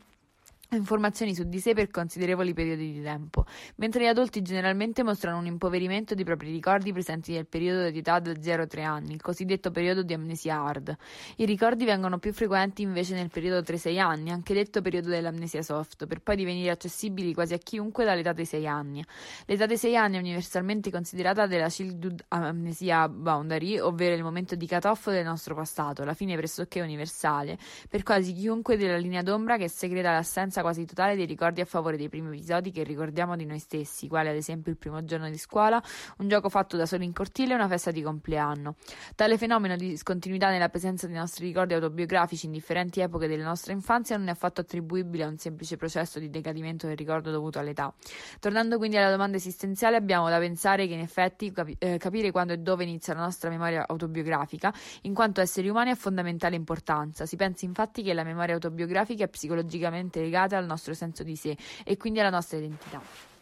informazioni 0.72 1.36
su 1.36 1.44
di 1.44 1.60
sé 1.60 1.74
per 1.74 1.90
considerevoli 1.90 2.54
periodi 2.54 2.94
di 2.94 3.02
tempo, 3.02 3.46
mentre 3.76 4.04
gli 4.04 4.08
adulti 4.08 4.42
generalmente 4.42 5.04
mostrano 5.04 5.38
un 5.38 5.46
impoverimento 5.46 6.16
dei 6.16 6.24
propri 6.24 6.52
ricordi 6.52 6.92
presenti 6.92 7.34
nel 7.34 7.46
periodo 7.46 7.90
di 7.90 8.00
età 8.00 8.20
da 8.20 8.32
0-3 8.32 8.84
anni, 8.84 9.14
il 9.14 9.22
cosiddetto 9.22 9.72
periodo 9.72 10.04
di 10.04 10.14
amnesia 10.14 10.60
hard. 10.62 10.96
I 11.38 11.46
ricordi 11.46 11.86
vengono 11.86 12.18
più 12.18 12.34
frequenti 12.34 12.82
invece 12.82 13.14
nel 13.14 13.30
periodo 13.30 13.60
3-6 13.60 14.00
anni, 14.00 14.32
anche 14.32 14.54
detto 14.54 14.82
periodo 14.82 15.10
dell'amnesia 15.10 15.62
soft, 15.62 16.08
per 16.08 16.22
poi 16.22 16.36
divenire 16.36 16.72
accessibili 16.72 17.34
quasi 17.34 17.54
a 17.54 17.58
chiunque 17.58 18.04
dall'età 18.04 18.34
dei 18.34 18.46
6 18.46 18.68
anni. 18.68 19.06
L'età 19.46 19.66
dei 19.66 19.78
6 19.78 19.96
anni 19.96 20.18
è 20.18 20.20
universalmente 20.20 20.90
considerata 20.90 21.46
della 21.46 21.68
childhood 21.68 22.26
amnesia 22.30 23.08
boundary, 23.08 23.78
ovvero 23.78 24.16
il 24.16 24.24
momento 24.24 24.56
di 24.56 24.68
cut-off 24.68 25.10
del 25.10 25.24
nostro 25.24 25.54
passato, 25.54 26.04
la 26.04 26.14
fine 26.14 26.36
pressoché 26.36 26.82
universale, 26.82 27.58
per 27.90 28.02
quasi 28.02 28.34
chiunque 28.34 28.76
della 28.76 28.98
linea 28.98 29.22
d'ombra 29.22 29.58
che 29.58 29.70
segreta 29.70 30.12
l'assenza 30.12 30.62
quasi 30.64 30.86
totale 30.86 31.16
dei 31.16 31.26
ricordi 31.26 31.62
a 31.62 31.66
favore 31.66 31.98
dei 31.98 32.10
primi 32.10 32.36
episodi 32.36 32.72
che 32.72 32.82
ricordiamo 32.84 33.36
di 33.36 33.46
noi 33.46 33.60
stessi, 33.60 34.08
quali 34.08 34.30
ad 34.30 34.36
esempio 34.36 34.72
il 34.72 34.78
primo 34.78 35.04
giorno 35.04 35.30
di 35.30 35.38
scuola, 35.38 35.84
un 36.18 36.28
gioco 36.28 36.50
fatto 36.50 36.78
da 36.78 36.88
solo 36.88 37.04
in 37.04 37.14
cortile 37.14 37.52
e 37.52 37.56
una 37.56 37.68
festa 37.68 37.92
di 37.92 38.02
compleanno. 38.02 38.76
Tale 39.16 39.38
fenomeno 39.38 39.76
di 39.76 39.90
discontinuità 39.90 40.50
nella 40.50 40.70
presenza 40.70 41.06
dei 41.06 41.18
nostri 41.18 41.46
ricordi 41.46 41.74
autobiografici 41.74 42.46
in 42.46 42.54
differenti 42.54 43.02
epoche 43.02 43.28
della 43.28 43.44
nostra 43.44 43.74
infanzia 43.74 44.18
non 44.18 44.30
è 44.30 44.32
affatto 44.32 44.62
attribuibile 44.62 45.26
a 45.26 45.28
un 45.28 45.38
semplice 45.38 45.76
processo 45.76 46.18
di 46.18 46.30
decadimento 46.30 46.88
del 46.88 46.96
ricordo 46.96 47.30
dovuto 47.30 47.60
all'età. 47.60 47.94
Tornando 48.40 48.78
quindi 48.78 48.98
alla 48.98 49.12
domanda 49.12 49.38
esistenziale, 49.38 49.98
abbiamo 49.98 50.30
da 50.30 50.40
pensare 50.40 50.88
che 50.88 50.94
in 50.94 51.02
effetti 51.02 51.52
capi- 51.52 51.76
eh, 51.78 51.98
capire 51.98 52.32
quando 52.32 52.54
e 52.54 52.58
dove 52.58 52.84
inizia 52.84 53.14
la 53.14 53.22
nostra 53.22 53.50
memoria 53.50 53.86
autobiografica, 53.88 54.74
in 55.02 55.14
quanto 55.14 55.42
esseri 55.42 55.68
umani, 55.68 55.90
ha 55.90 55.96
fondamentale 55.96 56.56
importanza. 56.56 57.26
Si 57.26 57.36
pensa 57.36 57.66
infatti 57.66 58.02
che 58.04 58.14
la 58.14 58.24
memoria 58.24 58.54
autobiografica 58.54 59.26
è 59.26 59.28
psicologicamente 59.28 60.22
legata 60.22 60.43
al 60.52 60.66
nostro 60.66 60.94
senso 60.94 61.24
di 61.24 61.36
sé 61.36 61.56
e 61.84 61.98
quindi 61.98 62.20
alla 62.20 62.30
nostra 62.30 62.58
identità. 62.58 63.33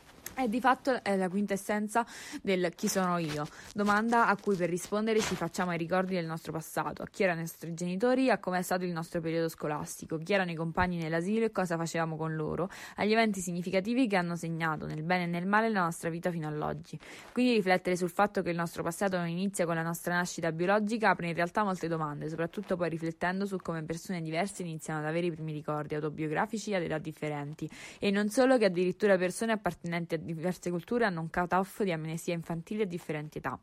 È 0.41 0.47
di 0.47 0.59
fatto 0.59 1.03
è 1.03 1.15
la 1.17 1.29
quintessenza 1.29 2.03
del 2.41 2.73
chi 2.73 2.87
sono 2.87 3.19
io, 3.19 3.45
domanda 3.75 4.25
a 4.25 4.35
cui 4.35 4.55
per 4.55 4.69
rispondere 4.69 5.19
ci 5.19 5.35
facciamo 5.35 5.69
ai 5.69 5.77
ricordi 5.77 6.15
del 6.15 6.25
nostro 6.25 6.51
passato, 6.51 7.03
a 7.03 7.05
chi 7.05 7.21
erano 7.21 7.41
i 7.41 7.43
nostri 7.43 7.75
genitori, 7.75 8.31
a 8.31 8.39
come 8.39 8.57
è 8.57 8.61
stato 8.63 8.83
il 8.83 8.91
nostro 8.91 9.21
periodo 9.21 9.49
scolastico, 9.49 10.17
chi 10.17 10.33
erano 10.33 10.49
i 10.49 10.55
compagni 10.55 10.97
nell'asilo 10.97 11.45
e 11.45 11.51
cosa 11.51 11.77
facevamo 11.77 12.15
con 12.15 12.33
loro, 12.33 12.71
agli 12.95 13.11
eventi 13.11 13.39
significativi 13.39 14.07
che 14.07 14.15
hanno 14.15 14.35
segnato 14.35 14.87
nel 14.87 15.03
bene 15.03 15.25
e 15.25 15.27
nel 15.27 15.45
male 15.45 15.69
la 15.69 15.83
nostra 15.83 16.09
vita 16.09 16.31
fino 16.31 16.47
all'oggi. 16.47 16.97
Quindi 17.31 17.53
riflettere 17.53 17.95
sul 17.95 18.09
fatto 18.09 18.41
che 18.41 18.49
il 18.49 18.57
nostro 18.57 18.81
passato 18.81 19.17
non 19.17 19.27
inizia 19.27 19.67
con 19.67 19.75
la 19.75 19.83
nostra 19.83 20.15
nascita 20.15 20.51
biologica 20.51 21.11
apre 21.11 21.27
in 21.27 21.35
realtà 21.35 21.63
molte 21.63 21.87
domande, 21.87 22.27
soprattutto 22.29 22.75
poi 22.75 22.89
riflettendo 22.89 23.45
su 23.45 23.57
come 23.57 23.83
persone 23.83 24.23
diverse 24.23 24.63
iniziano 24.63 25.01
ad 25.01 25.05
avere 25.05 25.27
i 25.27 25.31
primi 25.31 25.51
ricordi 25.53 25.93
autobiografici 25.93 26.73
ad 26.73 26.81
età 26.81 26.97
differenti. 26.97 27.69
E 27.99 28.09
non 28.09 28.29
solo 28.29 28.57
che 28.57 28.65
addirittura 28.65 29.15
persone 29.17 29.51
appartenenti 29.51 30.15
a 30.15 30.17
diverse 30.33 30.69
culture 30.69 31.05
hanno 31.05 31.21
un 31.21 31.29
cut-off 31.29 31.83
di 31.83 31.91
amnesia 31.91 32.33
infantile 32.33 32.83
a 32.83 32.85
differenti 32.85 33.37
età. 33.39 33.59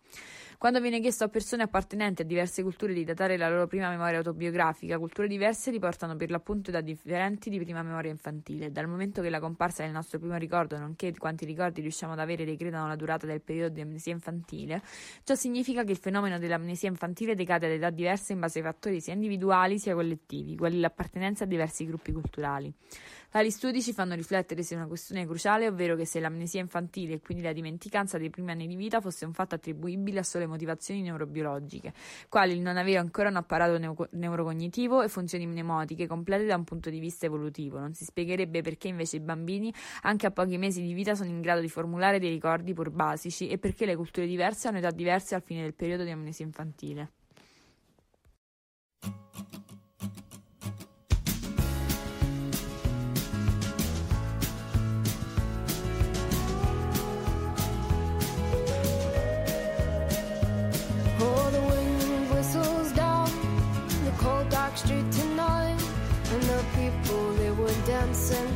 Quando 0.58 0.80
viene 0.80 0.98
chiesto 1.00 1.22
a 1.22 1.28
persone 1.28 1.62
appartenenti 1.62 2.22
a 2.22 2.24
diverse 2.24 2.64
culture 2.64 2.92
di 2.92 3.04
datare 3.04 3.36
la 3.36 3.48
loro 3.48 3.68
prima 3.68 3.90
memoria 3.90 4.18
autobiografica, 4.18 4.98
culture 4.98 5.28
diverse 5.28 5.70
riportano 5.70 6.16
per 6.16 6.30
l'appunto 6.30 6.70
età 6.70 6.80
differenti 6.80 7.48
di 7.48 7.60
prima 7.60 7.80
memoria 7.84 8.10
infantile. 8.10 8.72
Dal 8.72 8.88
momento 8.88 9.22
che 9.22 9.30
la 9.30 9.38
comparsa 9.38 9.84
del 9.84 9.92
nostro 9.92 10.18
primo 10.18 10.36
ricordo, 10.36 10.76
nonché 10.76 11.14
quanti 11.16 11.44
ricordi 11.44 11.80
riusciamo 11.80 12.14
ad 12.14 12.18
avere 12.18 12.44
decretano 12.44 12.88
la 12.88 12.96
durata 12.96 13.24
del 13.24 13.40
periodo 13.40 13.72
di 13.72 13.82
amnesia 13.82 14.12
infantile, 14.12 14.82
ciò 15.22 15.36
significa 15.36 15.84
che 15.84 15.92
il 15.92 15.96
fenomeno 15.96 16.40
dell'amnesia 16.40 16.88
infantile 16.88 17.36
decade 17.36 17.66
ad 17.66 17.72
età 17.74 17.90
diverse 17.90 18.32
in 18.32 18.40
base 18.40 18.58
ai 18.58 18.64
fattori 18.64 19.00
sia 19.00 19.12
individuali 19.12 19.78
sia 19.78 19.94
collettivi, 19.94 20.56
quali 20.56 20.80
l'appartenenza 20.80 21.44
a 21.44 21.46
diversi 21.46 21.86
gruppi 21.86 22.10
culturali. 22.10 22.74
Tali 23.30 23.50
studi 23.50 23.82
ci 23.82 23.92
fanno 23.92 24.14
riflettere 24.14 24.62
su 24.62 24.74
una 24.74 24.86
questione 24.86 25.26
cruciale, 25.26 25.68
ovvero 25.68 25.94
che 25.94 26.06
se 26.06 26.18
l'amnesia 26.18 26.60
infantile 26.60 27.14
e 27.14 27.20
quindi 27.20 27.44
la 27.44 27.52
dimenticanza 27.52 28.16
dei 28.16 28.30
primi 28.30 28.50
anni 28.50 28.66
di 28.66 28.74
vita 28.74 29.02
fosse 29.02 29.26
un 29.26 29.34
fatto 29.34 29.54
attribuibile 29.54 30.20
a 30.20 30.22
sole 30.22 30.46
motivazioni 30.48 31.02
neurobiologiche, 31.02 31.92
quali 32.28 32.54
il 32.54 32.60
non 32.60 32.76
avere 32.76 32.98
ancora 32.98 33.28
un 33.28 33.36
apparato 33.36 33.78
neu- 33.78 34.08
neurocognitivo 34.12 35.02
e 35.02 35.08
funzioni 35.08 35.46
mnemotiche 35.46 36.06
complete 36.06 36.46
da 36.46 36.56
un 36.56 36.64
punto 36.64 36.90
di 36.90 36.98
vista 36.98 37.26
evolutivo, 37.26 37.78
non 37.78 37.94
si 37.94 38.04
spiegherebbe 38.04 38.62
perché 38.62 38.88
invece 38.88 39.16
i 39.16 39.20
bambini, 39.20 39.72
anche 40.02 40.26
a 40.26 40.30
pochi 40.30 40.58
mesi 40.58 40.82
di 40.82 40.92
vita, 40.92 41.14
sono 41.14 41.28
in 41.30 41.40
grado 41.40 41.60
di 41.60 41.68
formulare 41.68 42.18
dei 42.18 42.30
ricordi 42.30 42.72
pur 42.72 42.90
basici 42.90 43.48
e 43.48 43.58
perché 43.58 43.86
le 43.86 43.96
culture 43.96 44.26
diverse 44.26 44.68
hanno 44.68 44.78
età 44.78 44.90
diverse 44.90 45.34
al 45.34 45.42
fine 45.42 45.62
del 45.62 45.74
periodo 45.74 46.04
di 46.04 46.10
amnesia 46.10 46.44
infantile. 46.44 47.17
Dancing 68.08 68.50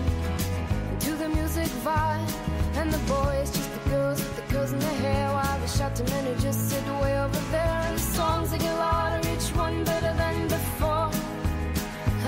to 1.00 1.10
the 1.22 1.28
music 1.28 1.68
vibe, 1.84 2.32
and 2.78 2.90
the 2.90 3.02
boys 3.14 3.50
just 3.50 3.70
the 3.76 3.90
girls 3.90 4.18
with 4.18 4.34
the 4.36 4.52
girls 4.52 4.72
in 4.72 4.78
their 4.78 4.98
hair, 5.04 5.32
while 5.32 5.58
the 5.60 5.66
shouting 5.66 6.06
men 6.06 6.24
who 6.24 6.34
just 6.40 6.70
sit 6.70 6.84
way 7.02 7.14
over 7.24 7.42
there, 7.50 7.76
and 7.86 7.96
the 7.98 8.06
songs 8.18 8.50
they 8.50 8.58
get 8.58 8.74
louder, 8.78 9.20
each 9.28 9.48
one 9.64 9.84
better 9.84 10.14
than 10.22 10.48
before. 10.48 11.10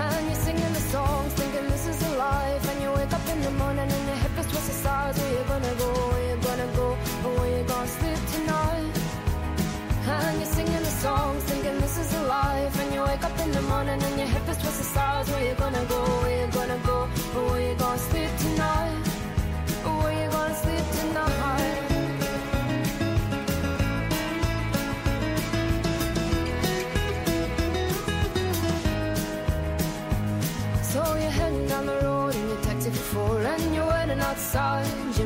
And 0.05 0.27
you're 0.27 0.43
singing 0.47 0.73
the 0.79 0.85
songs, 0.95 1.33
thinking 1.35 1.67
this 1.71 1.87
is 1.87 2.03
a 2.09 2.17
life. 2.17 2.63
And 2.71 2.83
you 2.83 2.91
wake 2.99 3.13
up 3.19 3.27
in 3.33 3.41
the 3.43 3.53
morning 3.63 3.89
and 3.97 4.05
your 4.11 4.19
hip 4.25 4.37
is 4.41 4.47
twisted 4.51 4.79
sides. 4.85 5.17
Where 5.21 5.33
you 5.39 5.45
gonna 5.53 5.75
go? 5.83 5.91
Where 6.11 6.25
you 6.31 6.37
gonna 6.49 6.69
go? 6.81 6.89
Or 7.25 7.33
where 7.39 7.51
you 7.57 7.65
gonna 7.65 7.97
sleep 7.99 8.21
tonight? 8.35 8.95
And 10.15 10.37
you're 10.41 10.53
singing 10.59 10.85
the 10.89 10.95
songs, 11.05 11.43
thinking 11.45 11.79
this 11.85 11.97
is 12.03 12.13
a 12.21 12.23
life. 12.25 12.75
And 12.83 12.93
you 12.93 13.03
wake 13.03 13.25
up 13.29 13.39
in 13.45 13.53
the 13.53 13.63
morning 13.63 14.03
and 14.03 14.15
your 14.19 14.31
hip 14.35 14.47
is 14.49 14.59
twisted 14.63 14.89
sides. 14.97 15.31
Where 15.31 15.45
you 15.49 15.55
gonna 15.55 15.85
go? 15.95 16.01
Where 16.23 16.37
you 16.41 16.47
gonna 16.59 16.74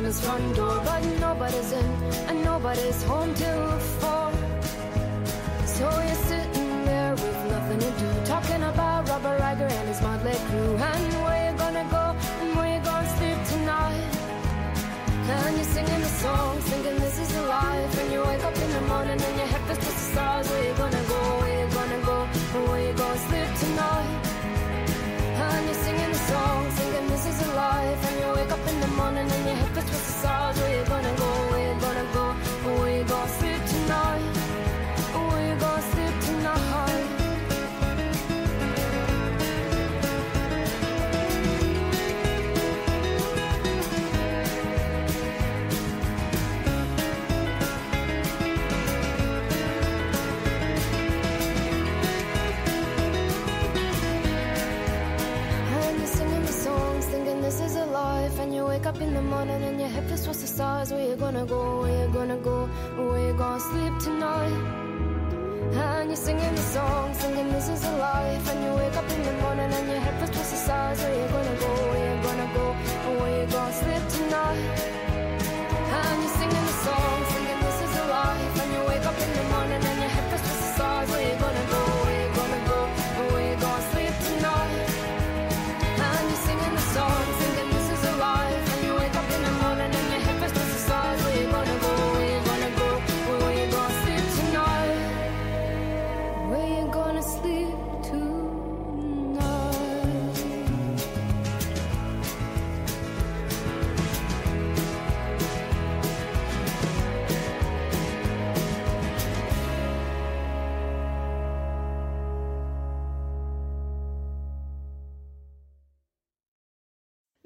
Jimmy's 0.09 0.25
front 0.25 0.55
door 0.55 0.81
But 0.83 1.05
nobody's 1.19 1.71
in 1.71 1.85
and 2.29 2.43
nobody's 2.43 3.03
home 3.03 3.33
till 3.35 3.79
four 3.99 4.31
So 5.65 5.85
you're 6.01 6.23
sitting 6.31 6.85
there 6.85 7.11
with 7.11 7.39
nothing 7.49 7.79
to 7.79 7.91
do 7.99 8.25
Talking 8.25 8.63
about 8.63 9.07
Robert 9.07 9.39
Riger 9.39 9.71
and 9.71 9.87
his 9.87 10.01
motley 10.01 10.33
crew 10.49 10.75
And 10.77 11.13
where 11.23 11.51
you 11.51 11.57
gonna 11.57 11.85
go 11.91 12.15
and 12.41 12.55
where 12.57 12.75
you 12.75 12.83
gonna 12.83 13.17
sleep 13.17 13.37
tonight 13.59 14.15
and 15.29 15.57
you're 15.57 15.63
singing 15.63 16.01
the 16.01 16.07
songs, 16.07 16.63
thinking 16.63 16.95
this 16.95 17.19
is 17.19 17.37
a 17.37 17.41
life. 17.43 17.99
And 17.99 18.11
you 18.11 18.19
wake 18.23 18.43
up 18.43 18.55
in 18.57 18.71
the 18.71 18.81
morning 18.81 19.21
and 19.21 19.37
your 19.37 19.45
head 19.45 19.61
feels 19.67 19.77
just 19.77 19.95
the 19.97 20.11
stars. 20.11 20.49
Where 20.49 20.67
you 20.67 20.73
gonna 20.73 21.03
go? 21.03 21.21
Where 21.39 21.59
you 21.61 21.71
gonna 21.71 22.01
go? 22.03 22.25
Where 22.71 22.88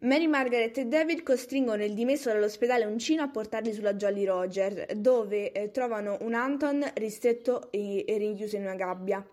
Mary 0.04 0.28
Margaret 0.28 0.78
e 0.80 0.86
David 0.86 1.24
costringono 1.24 1.82
il 1.82 1.94
dimesso 1.94 2.28
dall'ospedale 2.28 2.84
uncino 2.84 3.22
a 3.22 3.30
portarli 3.30 3.72
sulla 3.72 3.94
Jolly 3.94 4.26
Roger, 4.26 4.98
dove 4.98 5.54
eh, 5.54 5.72
trovano 5.72 6.18
un 6.22 6.34
Anton 6.34 6.86
ristretto 6.96 7.72
e, 7.72 8.04
e 8.06 8.18
rinchiuso 8.18 8.58
in 8.58 8.64
una 8.64 8.76
gabbia. 8.76 9.26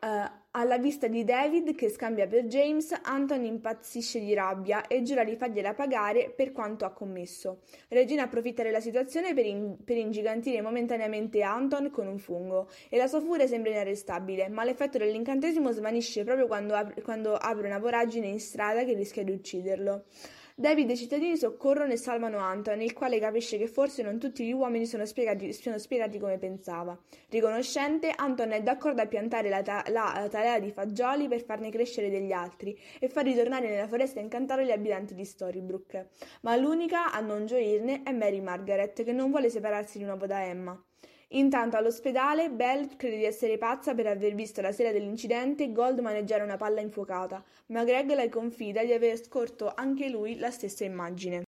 Eh, 0.00 0.30
alla 0.52 0.78
vista 0.78 1.06
di 1.08 1.24
David, 1.24 1.74
che 1.74 1.88
scambia 1.88 2.26
per 2.26 2.44
James, 2.44 2.92
Anton 3.02 3.44
impazzisce 3.44 4.18
di 4.18 4.32
rabbia 4.34 4.86
e 4.86 5.02
giura 5.02 5.22
di 5.22 5.36
fargliela 5.36 5.74
pagare 5.74 6.32
per 6.34 6.52
quanto 6.52 6.84
ha 6.84 6.90
commesso. 6.90 7.60
Regina 7.88 8.24
approfitta 8.24 8.62
della 8.62 8.80
situazione 8.80 9.34
per, 9.34 9.46
in- 9.46 9.76
per 9.84 9.96
ingigantire 9.96 10.60
momentaneamente 10.62 11.42
Anton 11.42 11.90
con 11.90 12.06
un 12.06 12.18
fungo 12.18 12.68
e 12.88 12.96
la 12.96 13.06
sua 13.06 13.20
furia 13.20 13.46
sembra 13.46 13.70
inarrestabile, 13.70 14.48
ma 14.48 14.64
l'effetto 14.64 14.98
dell'incantesimo 14.98 15.70
svanisce 15.70 16.24
proprio 16.24 16.46
quando, 16.46 16.74
ap- 16.74 17.02
quando 17.02 17.34
apre 17.34 17.66
una 17.66 17.78
voragine 17.78 18.26
in 18.26 18.40
strada 18.40 18.84
che 18.84 18.94
rischia 18.94 19.22
di 19.24 19.32
ucciderlo. 19.32 20.04
David 20.60 20.90
e 20.90 20.94
i 20.94 20.96
cittadini 20.96 21.36
soccorrono 21.36 21.92
e 21.92 21.96
salvano 21.96 22.38
Anton, 22.38 22.82
il 22.82 22.92
quale 22.92 23.20
capisce 23.20 23.58
che 23.58 23.68
forse 23.68 24.02
non 24.02 24.18
tutti 24.18 24.44
gli 24.44 24.50
uomini 24.50 24.86
sono 24.86 25.06
spiegati, 25.06 25.52
sono 25.52 25.78
spiegati 25.78 26.18
come 26.18 26.36
pensava. 26.36 26.98
Riconoscente, 27.28 28.12
Anton 28.12 28.50
è 28.50 28.60
d'accordo 28.60 29.00
a 29.00 29.06
piantare 29.06 29.50
la, 29.50 29.62
ta- 29.62 29.84
la 29.86 30.26
talea 30.28 30.58
di 30.58 30.72
fagioli 30.72 31.28
per 31.28 31.44
farne 31.44 31.70
crescere 31.70 32.10
degli 32.10 32.32
altri 32.32 32.76
e 32.98 33.08
far 33.08 33.22
ritornare 33.22 33.68
nella 33.68 33.86
foresta 33.86 34.18
incantata 34.18 34.62
gli 34.62 34.72
abitanti 34.72 35.14
di 35.14 35.24
Storybrooke. 35.24 36.08
Ma 36.40 36.56
l'unica 36.56 37.12
a 37.12 37.20
non 37.20 37.46
gioirne 37.46 38.02
è 38.02 38.10
Mary 38.10 38.40
Margaret, 38.40 39.04
che 39.04 39.12
non 39.12 39.30
vuole 39.30 39.50
separarsi 39.50 39.98
di 39.98 40.04
nuovo 40.04 40.26
da 40.26 40.44
Emma. 40.44 40.82
Intanto 41.32 41.76
all'ospedale, 41.76 42.48
Belle 42.50 42.96
crede 42.96 43.18
di 43.18 43.24
essere 43.24 43.58
pazza 43.58 43.94
per 43.94 44.06
aver 44.06 44.34
visto 44.34 44.62
la 44.62 44.72
sera 44.72 44.92
dell'incidente 44.92 45.72
Gold 45.72 45.98
maneggiare 46.00 46.42
una 46.42 46.56
palla 46.56 46.80
infuocata, 46.80 47.44
ma 47.66 47.84
Greg 47.84 48.14
le 48.14 48.30
confida 48.30 48.82
di 48.82 48.92
aver 48.92 49.22
scorto 49.22 49.72
anche 49.74 50.08
lui 50.08 50.38
la 50.38 50.50
stessa 50.50 50.84
immagine. 50.84 51.47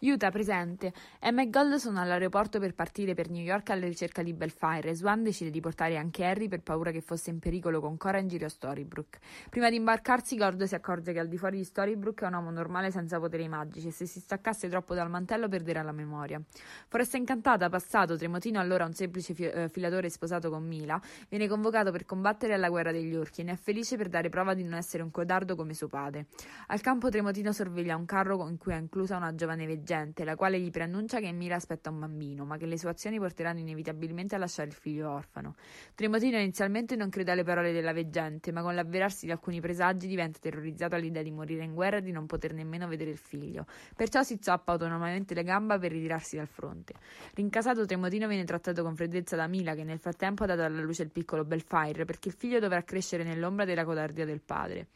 Utah 0.00 0.30
presente. 0.30 0.92
Emma 1.18 1.42
e 1.42 1.50
Gold 1.50 1.74
sono 1.74 2.00
all'aeroporto 2.00 2.60
per 2.60 2.72
partire 2.72 3.14
per 3.14 3.30
New 3.30 3.42
York 3.42 3.70
alla 3.70 3.86
ricerca 3.86 4.22
di 4.22 4.32
Belfire 4.32 4.90
e 4.90 4.94
Swan 4.94 5.24
decide 5.24 5.50
di 5.50 5.58
portare 5.58 5.96
anche 5.96 6.24
Harry 6.24 6.46
per 6.46 6.62
paura 6.62 6.92
che 6.92 7.00
fosse 7.00 7.30
in 7.30 7.40
pericolo 7.40 7.80
con 7.80 7.96
Cora 7.96 8.18
in 8.18 8.28
giro 8.28 8.46
a 8.46 8.48
Storybrooke. 8.48 9.18
Prima 9.50 9.68
di 9.68 9.74
imbarcarsi, 9.74 10.36
Gold 10.36 10.62
si 10.62 10.76
accorge 10.76 11.12
che 11.12 11.18
al 11.18 11.26
di 11.26 11.36
fuori 11.36 11.56
di 11.56 11.64
Storybrooke 11.64 12.24
è 12.24 12.28
un 12.28 12.34
uomo 12.34 12.50
normale 12.52 12.92
senza 12.92 13.18
poteri 13.18 13.48
magici 13.48 13.88
e 13.88 13.90
se 13.90 14.06
si 14.06 14.20
staccasse 14.20 14.68
troppo 14.68 14.94
dal 14.94 15.10
mantello 15.10 15.48
perderà 15.48 15.82
la 15.82 15.90
memoria. 15.90 16.40
Foresta 16.86 17.16
incantata, 17.16 17.68
passato, 17.68 18.16
Tremotino 18.16 18.60
allora 18.60 18.84
un 18.84 18.92
semplice 18.92 19.34
fi- 19.34 19.46
eh, 19.46 19.68
filatore 19.68 20.10
sposato 20.10 20.48
con 20.48 20.64
Mila, 20.64 21.00
viene 21.28 21.48
convocato 21.48 21.90
per 21.90 22.04
combattere 22.04 22.54
alla 22.54 22.68
guerra 22.68 22.92
degli 22.92 23.16
orchi 23.16 23.40
e 23.40 23.44
ne 23.44 23.52
è 23.54 23.56
felice 23.56 23.96
per 23.96 24.08
dare 24.08 24.28
prova 24.28 24.54
di 24.54 24.62
non 24.62 24.74
essere 24.74 25.02
un 25.02 25.10
codardo 25.10 25.56
come 25.56 25.74
suo 25.74 25.88
padre. 25.88 26.26
Al 26.68 26.80
campo 26.80 27.08
Tremotino 27.08 27.50
sorveglia 27.50 27.96
un 27.96 28.04
carro 28.04 28.48
in 28.48 28.58
cui 28.58 28.70
è 28.74 28.76
inclusa 28.76 29.16
una 29.16 29.34
giovane 29.34 29.66
veggente 29.66 29.86
veggente, 29.88 30.24
la 30.24 30.36
quale 30.36 30.60
gli 30.60 30.70
preannuncia 30.70 31.18
che 31.18 31.32
Mira 31.32 31.56
aspetta 31.56 31.88
un 31.88 32.00
bambino, 32.00 32.44
ma 32.44 32.58
che 32.58 32.66
le 32.66 32.76
sue 32.76 32.90
azioni 32.90 33.18
porteranno 33.18 33.60
inevitabilmente 33.60 34.34
a 34.34 34.38
lasciare 34.38 34.68
il 34.68 34.74
figlio 34.74 35.10
orfano. 35.10 35.54
Tremotino 35.94 36.36
inizialmente 36.36 36.94
non 36.94 37.08
crede 37.08 37.32
alle 37.32 37.42
parole 37.42 37.72
della 37.72 37.94
veggente, 37.94 38.52
ma 38.52 38.60
con 38.60 38.74
l'avverarsi 38.74 39.24
di 39.24 39.32
alcuni 39.32 39.60
presagi 39.60 40.06
diventa 40.06 40.38
terrorizzato 40.40 40.94
all'idea 40.94 41.22
di 41.22 41.30
morire 41.30 41.64
in 41.64 41.72
guerra 41.72 41.96
e 41.96 42.02
di 42.02 42.12
non 42.12 42.26
poter 42.26 42.52
nemmeno 42.52 42.86
vedere 42.86 43.10
il 43.10 43.16
figlio. 43.16 43.64
Perciò 43.96 44.22
si 44.22 44.38
zoppa 44.42 44.72
autonomamente 44.72 45.32
le 45.32 45.42
gambe 45.42 45.78
per 45.78 45.90
ritirarsi 45.90 46.36
dal 46.36 46.48
fronte. 46.48 46.92
Rincasato, 47.34 47.86
Tremotino 47.86 48.28
viene 48.28 48.44
trattato 48.44 48.82
con 48.82 48.94
freddezza 48.94 49.36
da 49.36 49.46
Mila, 49.46 49.74
che 49.74 49.84
nel 49.84 49.98
frattempo 49.98 50.42
ha 50.42 50.46
dato 50.46 50.62
alla 50.62 50.82
luce 50.82 51.02
il 51.02 51.10
piccolo 51.10 51.44
Belfire, 51.44 52.04
perché 52.04 52.28
il 52.28 52.34
figlio 52.34 52.58
dovrà 52.58 52.82
crescere 52.82 53.24
nell'ombra 53.24 53.64
della 53.64 53.84
codardia 53.84 54.26
del 54.26 54.42
padre. 54.44 54.88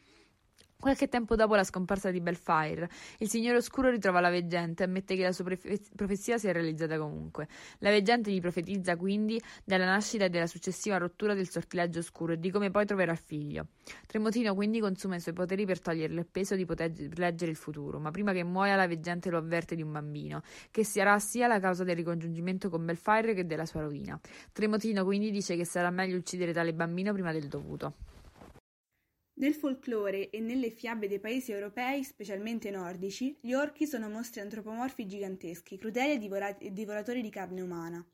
Qualche 0.83 1.07
tempo 1.07 1.37
dopo 1.37 1.55
la 1.55 1.63
scomparsa 1.63 2.11
di 2.11 2.19
Belfire, 2.19 2.89
il 3.19 3.29
Signore 3.29 3.55
Oscuro 3.55 3.89
ritrova 3.89 4.19
la 4.19 4.29
veggente 4.29 4.83
e 4.83 4.87
ammette 4.87 5.15
che 5.15 5.23
la 5.23 5.31
sua 5.31 5.45
profezia 5.95 6.37
sia 6.37 6.51
realizzata 6.51 6.97
comunque. 6.97 7.47
La 7.77 7.89
veggente 7.89 8.29
gli 8.33 8.41
profetizza 8.41 8.97
quindi 8.97 9.41
della 9.63 9.85
nascita 9.85 10.25
e 10.25 10.29
della 10.29 10.45
successiva 10.45 10.97
rottura 10.97 11.35
del 11.35 11.49
sortileggio 11.49 11.99
oscuro 11.99 12.33
e 12.33 12.37
di 12.37 12.51
come 12.51 12.69
poi 12.69 12.85
troverà 12.85 13.13
il 13.13 13.17
figlio. 13.17 13.67
Tremotino 14.05 14.53
quindi 14.55 14.81
consuma 14.81 15.15
i 15.15 15.21
suoi 15.21 15.33
poteri 15.33 15.65
per 15.65 15.79
toglierle 15.79 16.19
il 16.19 16.27
peso 16.29 16.53
di 16.57 16.65
poter 16.65 16.91
leggere 17.15 17.51
il 17.51 17.57
futuro, 17.57 17.97
ma 17.99 18.11
prima 18.11 18.33
che 18.33 18.43
muoia 18.43 18.75
la 18.75 18.85
veggente 18.85 19.29
lo 19.29 19.37
avverte 19.37 19.75
di 19.75 19.83
un 19.83 19.91
bambino, 19.93 20.41
che 20.69 20.83
sarà 20.83 21.17
sia 21.19 21.47
la 21.47 21.61
causa 21.61 21.85
del 21.85 21.95
ricongiungimento 21.95 22.69
con 22.69 22.83
Belfire 22.83 23.33
che 23.33 23.45
della 23.45 23.65
sua 23.65 23.79
rovina. 23.79 24.19
Tremotino 24.51 25.05
quindi 25.05 25.31
dice 25.31 25.55
che 25.55 25.63
sarà 25.63 25.89
meglio 25.91 26.17
uccidere 26.17 26.51
tale 26.51 26.73
bambino 26.73 27.13
prima 27.13 27.31
del 27.31 27.47
dovuto. 27.47 27.93
Nel 29.35 29.55
folklore 29.55 30.29
e 30.29 30.39
nelle 30.39 30.69
fiabe 30.69 31.07
dei 31.07 31.19
paesi 31.19 31.51
europei, 31.51 32.03
specialmente 32.03 32.69
nordici, 32.69 33.35
gli 33.41 33.53
orchi 33.53 33.87
sono 33.87 34.07
mostri 34.07 34.41
antropomorfi 34.41 35.07
giganteschi, 35.07 35.79
crudeli 35.79 36.13
e, 36.13 36.17
divora- 36.19 36.55
e 36.55 36.71
divoratori 36.71 37.19
di 37.23 37.31
carne 37.31 37.61
umana. 37.61 38.05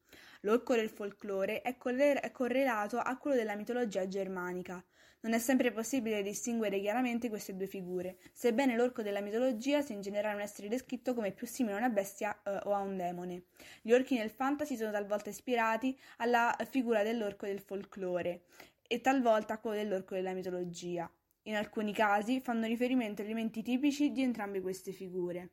L'orco 0.42 0.76
del 0.76 0.90
folklore 0.90 1.62
è, 1.62 1.76
coller- 1.76 2.22
è 2.22 2.32
correlato 2.32 3.00
a 3.00 3.18
quello 3.18 3.36
della 3.36 3.58
mitologia 3.58 4.08
germanica. 4.08 4.82
Non 5.20 5.34
è 5.34 5.40
sempre 5.40 5.74
possibile 5.74 6.24
distinguere 6.24 6.80
chiaramente 6.80 7.28
queste 7.28 7.54
due 7.54 7.68
figure, 7.68 8.20
sebbene 8.32 8.78
l'orco 8.78 9.02
della 9.02 9.20
mitologia 9.20 9.82
sia 9.82 9.96
in 9.96 10.02
generale 10.02 10.36
un 10.36 10.42
essere 10.42 10.70
descritto 10.70 11.14
come 11.14 11.34
più 11.34 11.46
simile 11.46 11.76
a 11.76 11.80
una 11.80 11.90
bestia 11.90 12.42
eh, 12.42 12.62
o 12.64 12.74
a 12.74 12.80
un 12.80 12.96
demone. 12.96 13.44
Gli 13.82 13.92
orchi 13.92 14.16
nel 14.16 14.30
fantasy 14.30 14.78
sono 14.78 14.92
talvolta 14.92 15.30
ispirati 15.30 16.00
alla 16.18 16.56
figura 16.70 17.04
dell'orco 17.04 17.46
del 17.46 17.60
folklore 17.60 18.44
e 18.92 19.02
talvolta 19.02 19.60
quello 19.60 19.78
dell'orco 19.78 20.16
della 20.16 20.34
mitologia. 20.34 21.08
In 21.44 21.56
alcuni 21.56 21.94
casi 21.94 22.42
fanno 22.42 22.66
riferimento 22.66 23.22
a 23.22 23.26
elementi 23.26 23.62
tipici 23.62 24.12
di 24.12 24.24
entrambe 24.24 24.62
queste 24.62 24.92
figure. 24.92 25.50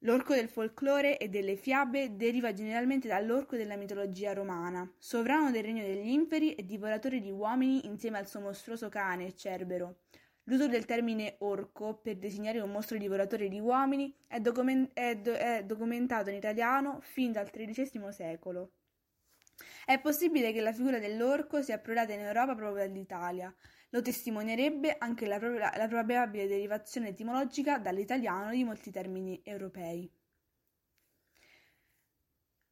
L'orco 0.00 0.34
del 0.34 0.50
folklore 0.50 1.16
e 1.16 1.30
delle 1.30 1.56
fiabe 1.56 2.14
deriva 2.16 2.52
generalmente 2.52 3.08
dall'orco 3.08 3.56
della 3.56 3.76
mitologia 3.76 4.34
romana, 4.34 4.88
sovrano 4.98 5.50
del 5.50 5.64
regno 5.64 5.82
degli 5.82 6.08
inferi 6.08 6.54
e 6.54 6.66
divoratore 6.66 7.18
di 7.18 7.30
uomini 7.30 7.86
insieme 7.86 8.18
al 8.18 8.28
suo 8.28 8.40
mostruoso 8.40 8.90
cane, 8.90 9.34
Cerbero. 9.34 10.00
L'uso 10.44 10.68
del 10.68 10.84
termine 10.84 11.36
orco 11.38 11.94
per 11.94 12.18
designare 12.18 12.60
un 12.60 12.70
mostro 12.70 12.98
divoratore 12.98 13.48
di 13.48 13.58
uomini 13.58 14.14
è, 14.26 14.38
document- 14.38 14.90
è, 14.92 15.16
do- 15.16 15.32
è 15.32 15.64
documentato 15.64 16.28
in 16.28 16.36
italiano 16.36 16.98
fin 17.00 17.32
dal 17.32 17.50
XIII 17.50 18.12
secolo. 18.12 18.72
È 19.84 20.00
possibile 20.00 20.52
che 20.52 20.60
la 20.60 20.72
figura 20.72 20.98
dell'orco 20.98 21.62
sia 21.62 21.76
approdata 21.76 22.12
in 22.12 22.20
Europa 22.20 22.54
proprio 22.54 22.86
dall'Italia. 22.86 23.54
Lo 23.90 24.02
testimonierebbe 24.02 24.96
anche 24.98 25.26
la, 25.26 25.38
pro- 25.38 25.56
la 25.56 25.86
probabile 25.88 26.46
derivazione 26.46 27.08
etimologica 27.08 27.78
dall'italiano 27.78 28.50
di 28.50 28.64
molti 28.64 28.90
termini 28.90 29.40
europei. 29.44 30.10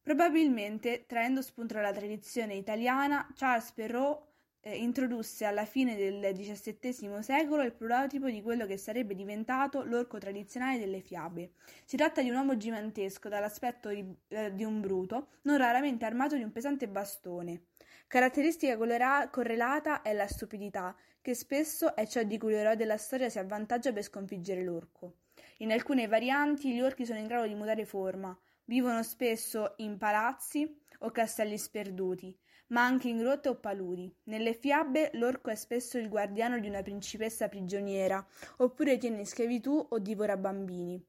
Probabilmente, 0.01 1.05
traendo 1.07 1.41
spunto 1.41 1.73
dalla 1.73 1.91
tradizione 1.91 2.53
italiana, 2.53 3.27
Charles 3.33 3.71
Perrault 3.71 4.34
introdusse 4.73 5.45
alla 5.45 5.65
fine 5.65 5.95
del 5.95 6.33
XVII 6.33 7.21
secolo 7.21 7.61
il 7.61 7.73
prototipo 7.73 8.29
di 8.29 8.41
quello 8.41 8.65
che 8.65 8.77
sarebbe 8.77 9.13
diventato 9.13 9.83
l'orco 9.83 10.17
tradizionale 10.17 10.79
delle 10.79 11.01
fiabe. 11.01 11.51
Si 11.85 11.95
tratta 11.95 12.21
di 12.21 12.29
un 12.29 12.35
uomo 12.35 12.57
gigantesco 12.57 13.29
dall'aspetto 13.29 13.89
di, 13.89 14.03
eh, 14.29 14.53
di 14.53 14.63
un 14.63 14.81
bruto, 14.81 15.27
non 15.43 15.57
raramente 15.57 16.05
armato 16.05 16.35
di 16.35 16.43
un 16.43 16.51
pesante 16.51 16.87
bastone. 16.87 17.65
Caratteristica 18.07 18.77
colera- 18.77 19.29
correlata 19.29 20.01
è 20.01 20.13
la 20.13 20.27
stupidità, 20.27 20.95
che 21.21 21.33
spesso 21.33 21.95
è 21.95 22.07
ciò 22.07 22.23
di 22.23 22.37
cui 22.37 22.51
l'eroe 22.51 22.75
della 22.75 22.97
storia 22.97 23.29
si 23.29 23.39
avvantaggia 23.39 23.91
per 23.91 24.03
sconfiggere 24.03 24.63
l'orco. 24.63 25.17
In 25.59 25.71
alcune 25.71 26.07
varianti 26.07 26.73
gli 26.73 26.81
orchi 26.81 27.05
sono 27.05 27.19
in 27.19 27.27
grado 27.27 27.47
di 27.47 27.55
mutare 27.55 27.85
forma, 27.85 28.37
vivono 28.65 29.03
spesso 29.03 29.73
in 29.77 29.97
palazzi 29.97 30.81
o 30.99 31.11
castelli 31.11 31.57
sperduti, 31.57 32.35
ma 32.75 32.83
anche 32.83 33.07
in 33.07 33.19
grotte 33.19 33.47
o 33.47 33.55
paludi. 33.55 34.13
Nelle 34.23 34.53
fiabe 34.53 35.09
l'orco 35.13 35.49
è 35.49 35.55
spesso 35.55 35.97
il 35.97 36.09
guardiano 36.09 36.59
di 36.59 36.67
una 36.67 36.81
principessa 36.81 37.47
prigioniera, 37.47 38.23
oppure 38.57 38.97
tiene 38.97 39.19
in 39.19 39.25
schiavitù 39.25 39.87
o 39.91 39.97
divora 39.99 40.35
bambini. 40.35 41.01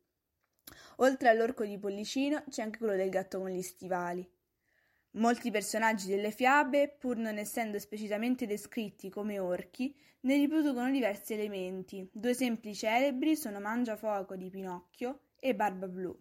Oltre 0.98 1.28
all'orco 1.28 1.64
di 1.64 1.76
Pollicino 1.76 2.44
c'è 2.48 2.62
anche 2.62 2.78
quello 2.78 2.94
del 2.94 3.10
gatto 3.10 3.40
con 3.40 3.50
gli 3.50 3.62
stivali. 3.62 4.24
Molti 5.14 5.50
personaggi 5.50 6.06
delle 6.06 6.30
fiabe, 6.30 6.88
pur 6.88 7.16
non 7.16 7.36
essendo 7.36 7.76
esplicitamente 7.76 8.46
descritti 8.46 9.10
come 9.10 9.40
orchi, 9.40 9.92
ne 10.20 10.36
riproducono 10.36 10.88
diversi 10.92 11.32
elementi. 11.32 12.08
Due 12.12 12.30
esempi 12.30 12.76
celebri 12.76 13.34
sono 13.34 13.58
Mangiafuoco 13.58 14.36
di 14.36 14.50
Pinocchio 14.50 15.30
e 15.40 15.52
Barba 15.56 15.88
Blu. 15.88 16.16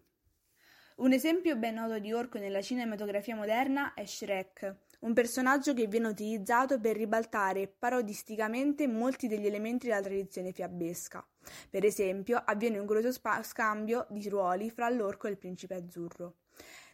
Un 0.96 1.12
esempio 1.12 1.56
ben 1.56 1.74
noto 1.74 1.98
di 1.98 2.12
orco 2.12 2.38
nella 2.38 2.62
cinematografia 2.62 3.36
moderna 3.36 3.92
è 3.92 4.06
Shrek, 4.06 4.85
un 5.00 5.12
personaggio 5.12 5.74
che 5.74 5.86
viene 5.86 6.08
utilizzato 6.08 6.80
per 6.80 6.96
ribaltare 6.96 7.66
parodisticamente 7.68 8.86
molti 8.86 9.28
degli 9.28 9.46
elementi 9.46 9.86
della 9.86 10.00
tradizione 10.00 10.52
fiabesca. 10.52 11.26
Per 11.70 11.84
esempio, 11.84 12.42
avviene 12.44 12.78
un 12.78 12.86
grosso 12.86 13.12
spa- 13.12 13.42
scambio 13.42 14.06
di 14.10 14.28
ruoli 14.28 14.70
fra 14.70 14.88
l'orco 14.88 15.26
e 15.26 15.30
il 15.30 15.38
principe 15.38 15.74
azzurro. 15.74 16.36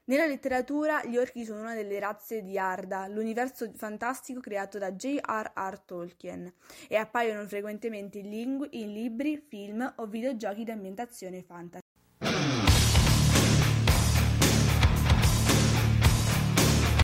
Nella 0.04 0.26
letteratura 0.26 1.04
gli 1.04 1.16
orchi 1.16 1.44
sono 1.44 1.60
una 1.60 1.74
delle 1.74 2.00
razze 2.00 2.42
di 2.42 2.58
Arda, 2.58 3.06
l'universo 3.06 3.70
fantastico 3.76 4.40
creato 4.40 4.76
da 4.76 4.90
J.R.R. 4.90 5.78
Tolkien, 5.78 6.52
e 6.88 6.96
appaiono 6.96 7.46
frequentemente 7.46 8.18
in, 8.18 8.28
lingu- 8.28 8.68
in 8.72 8.92
libri, 8.92 9.36
film 9.36 9.92
o 9.98 10.06
videogiochi 10.06 10.64
di 10.64 10.72
ambientazione 10.72 11.42
fantasy. 11.42 11.81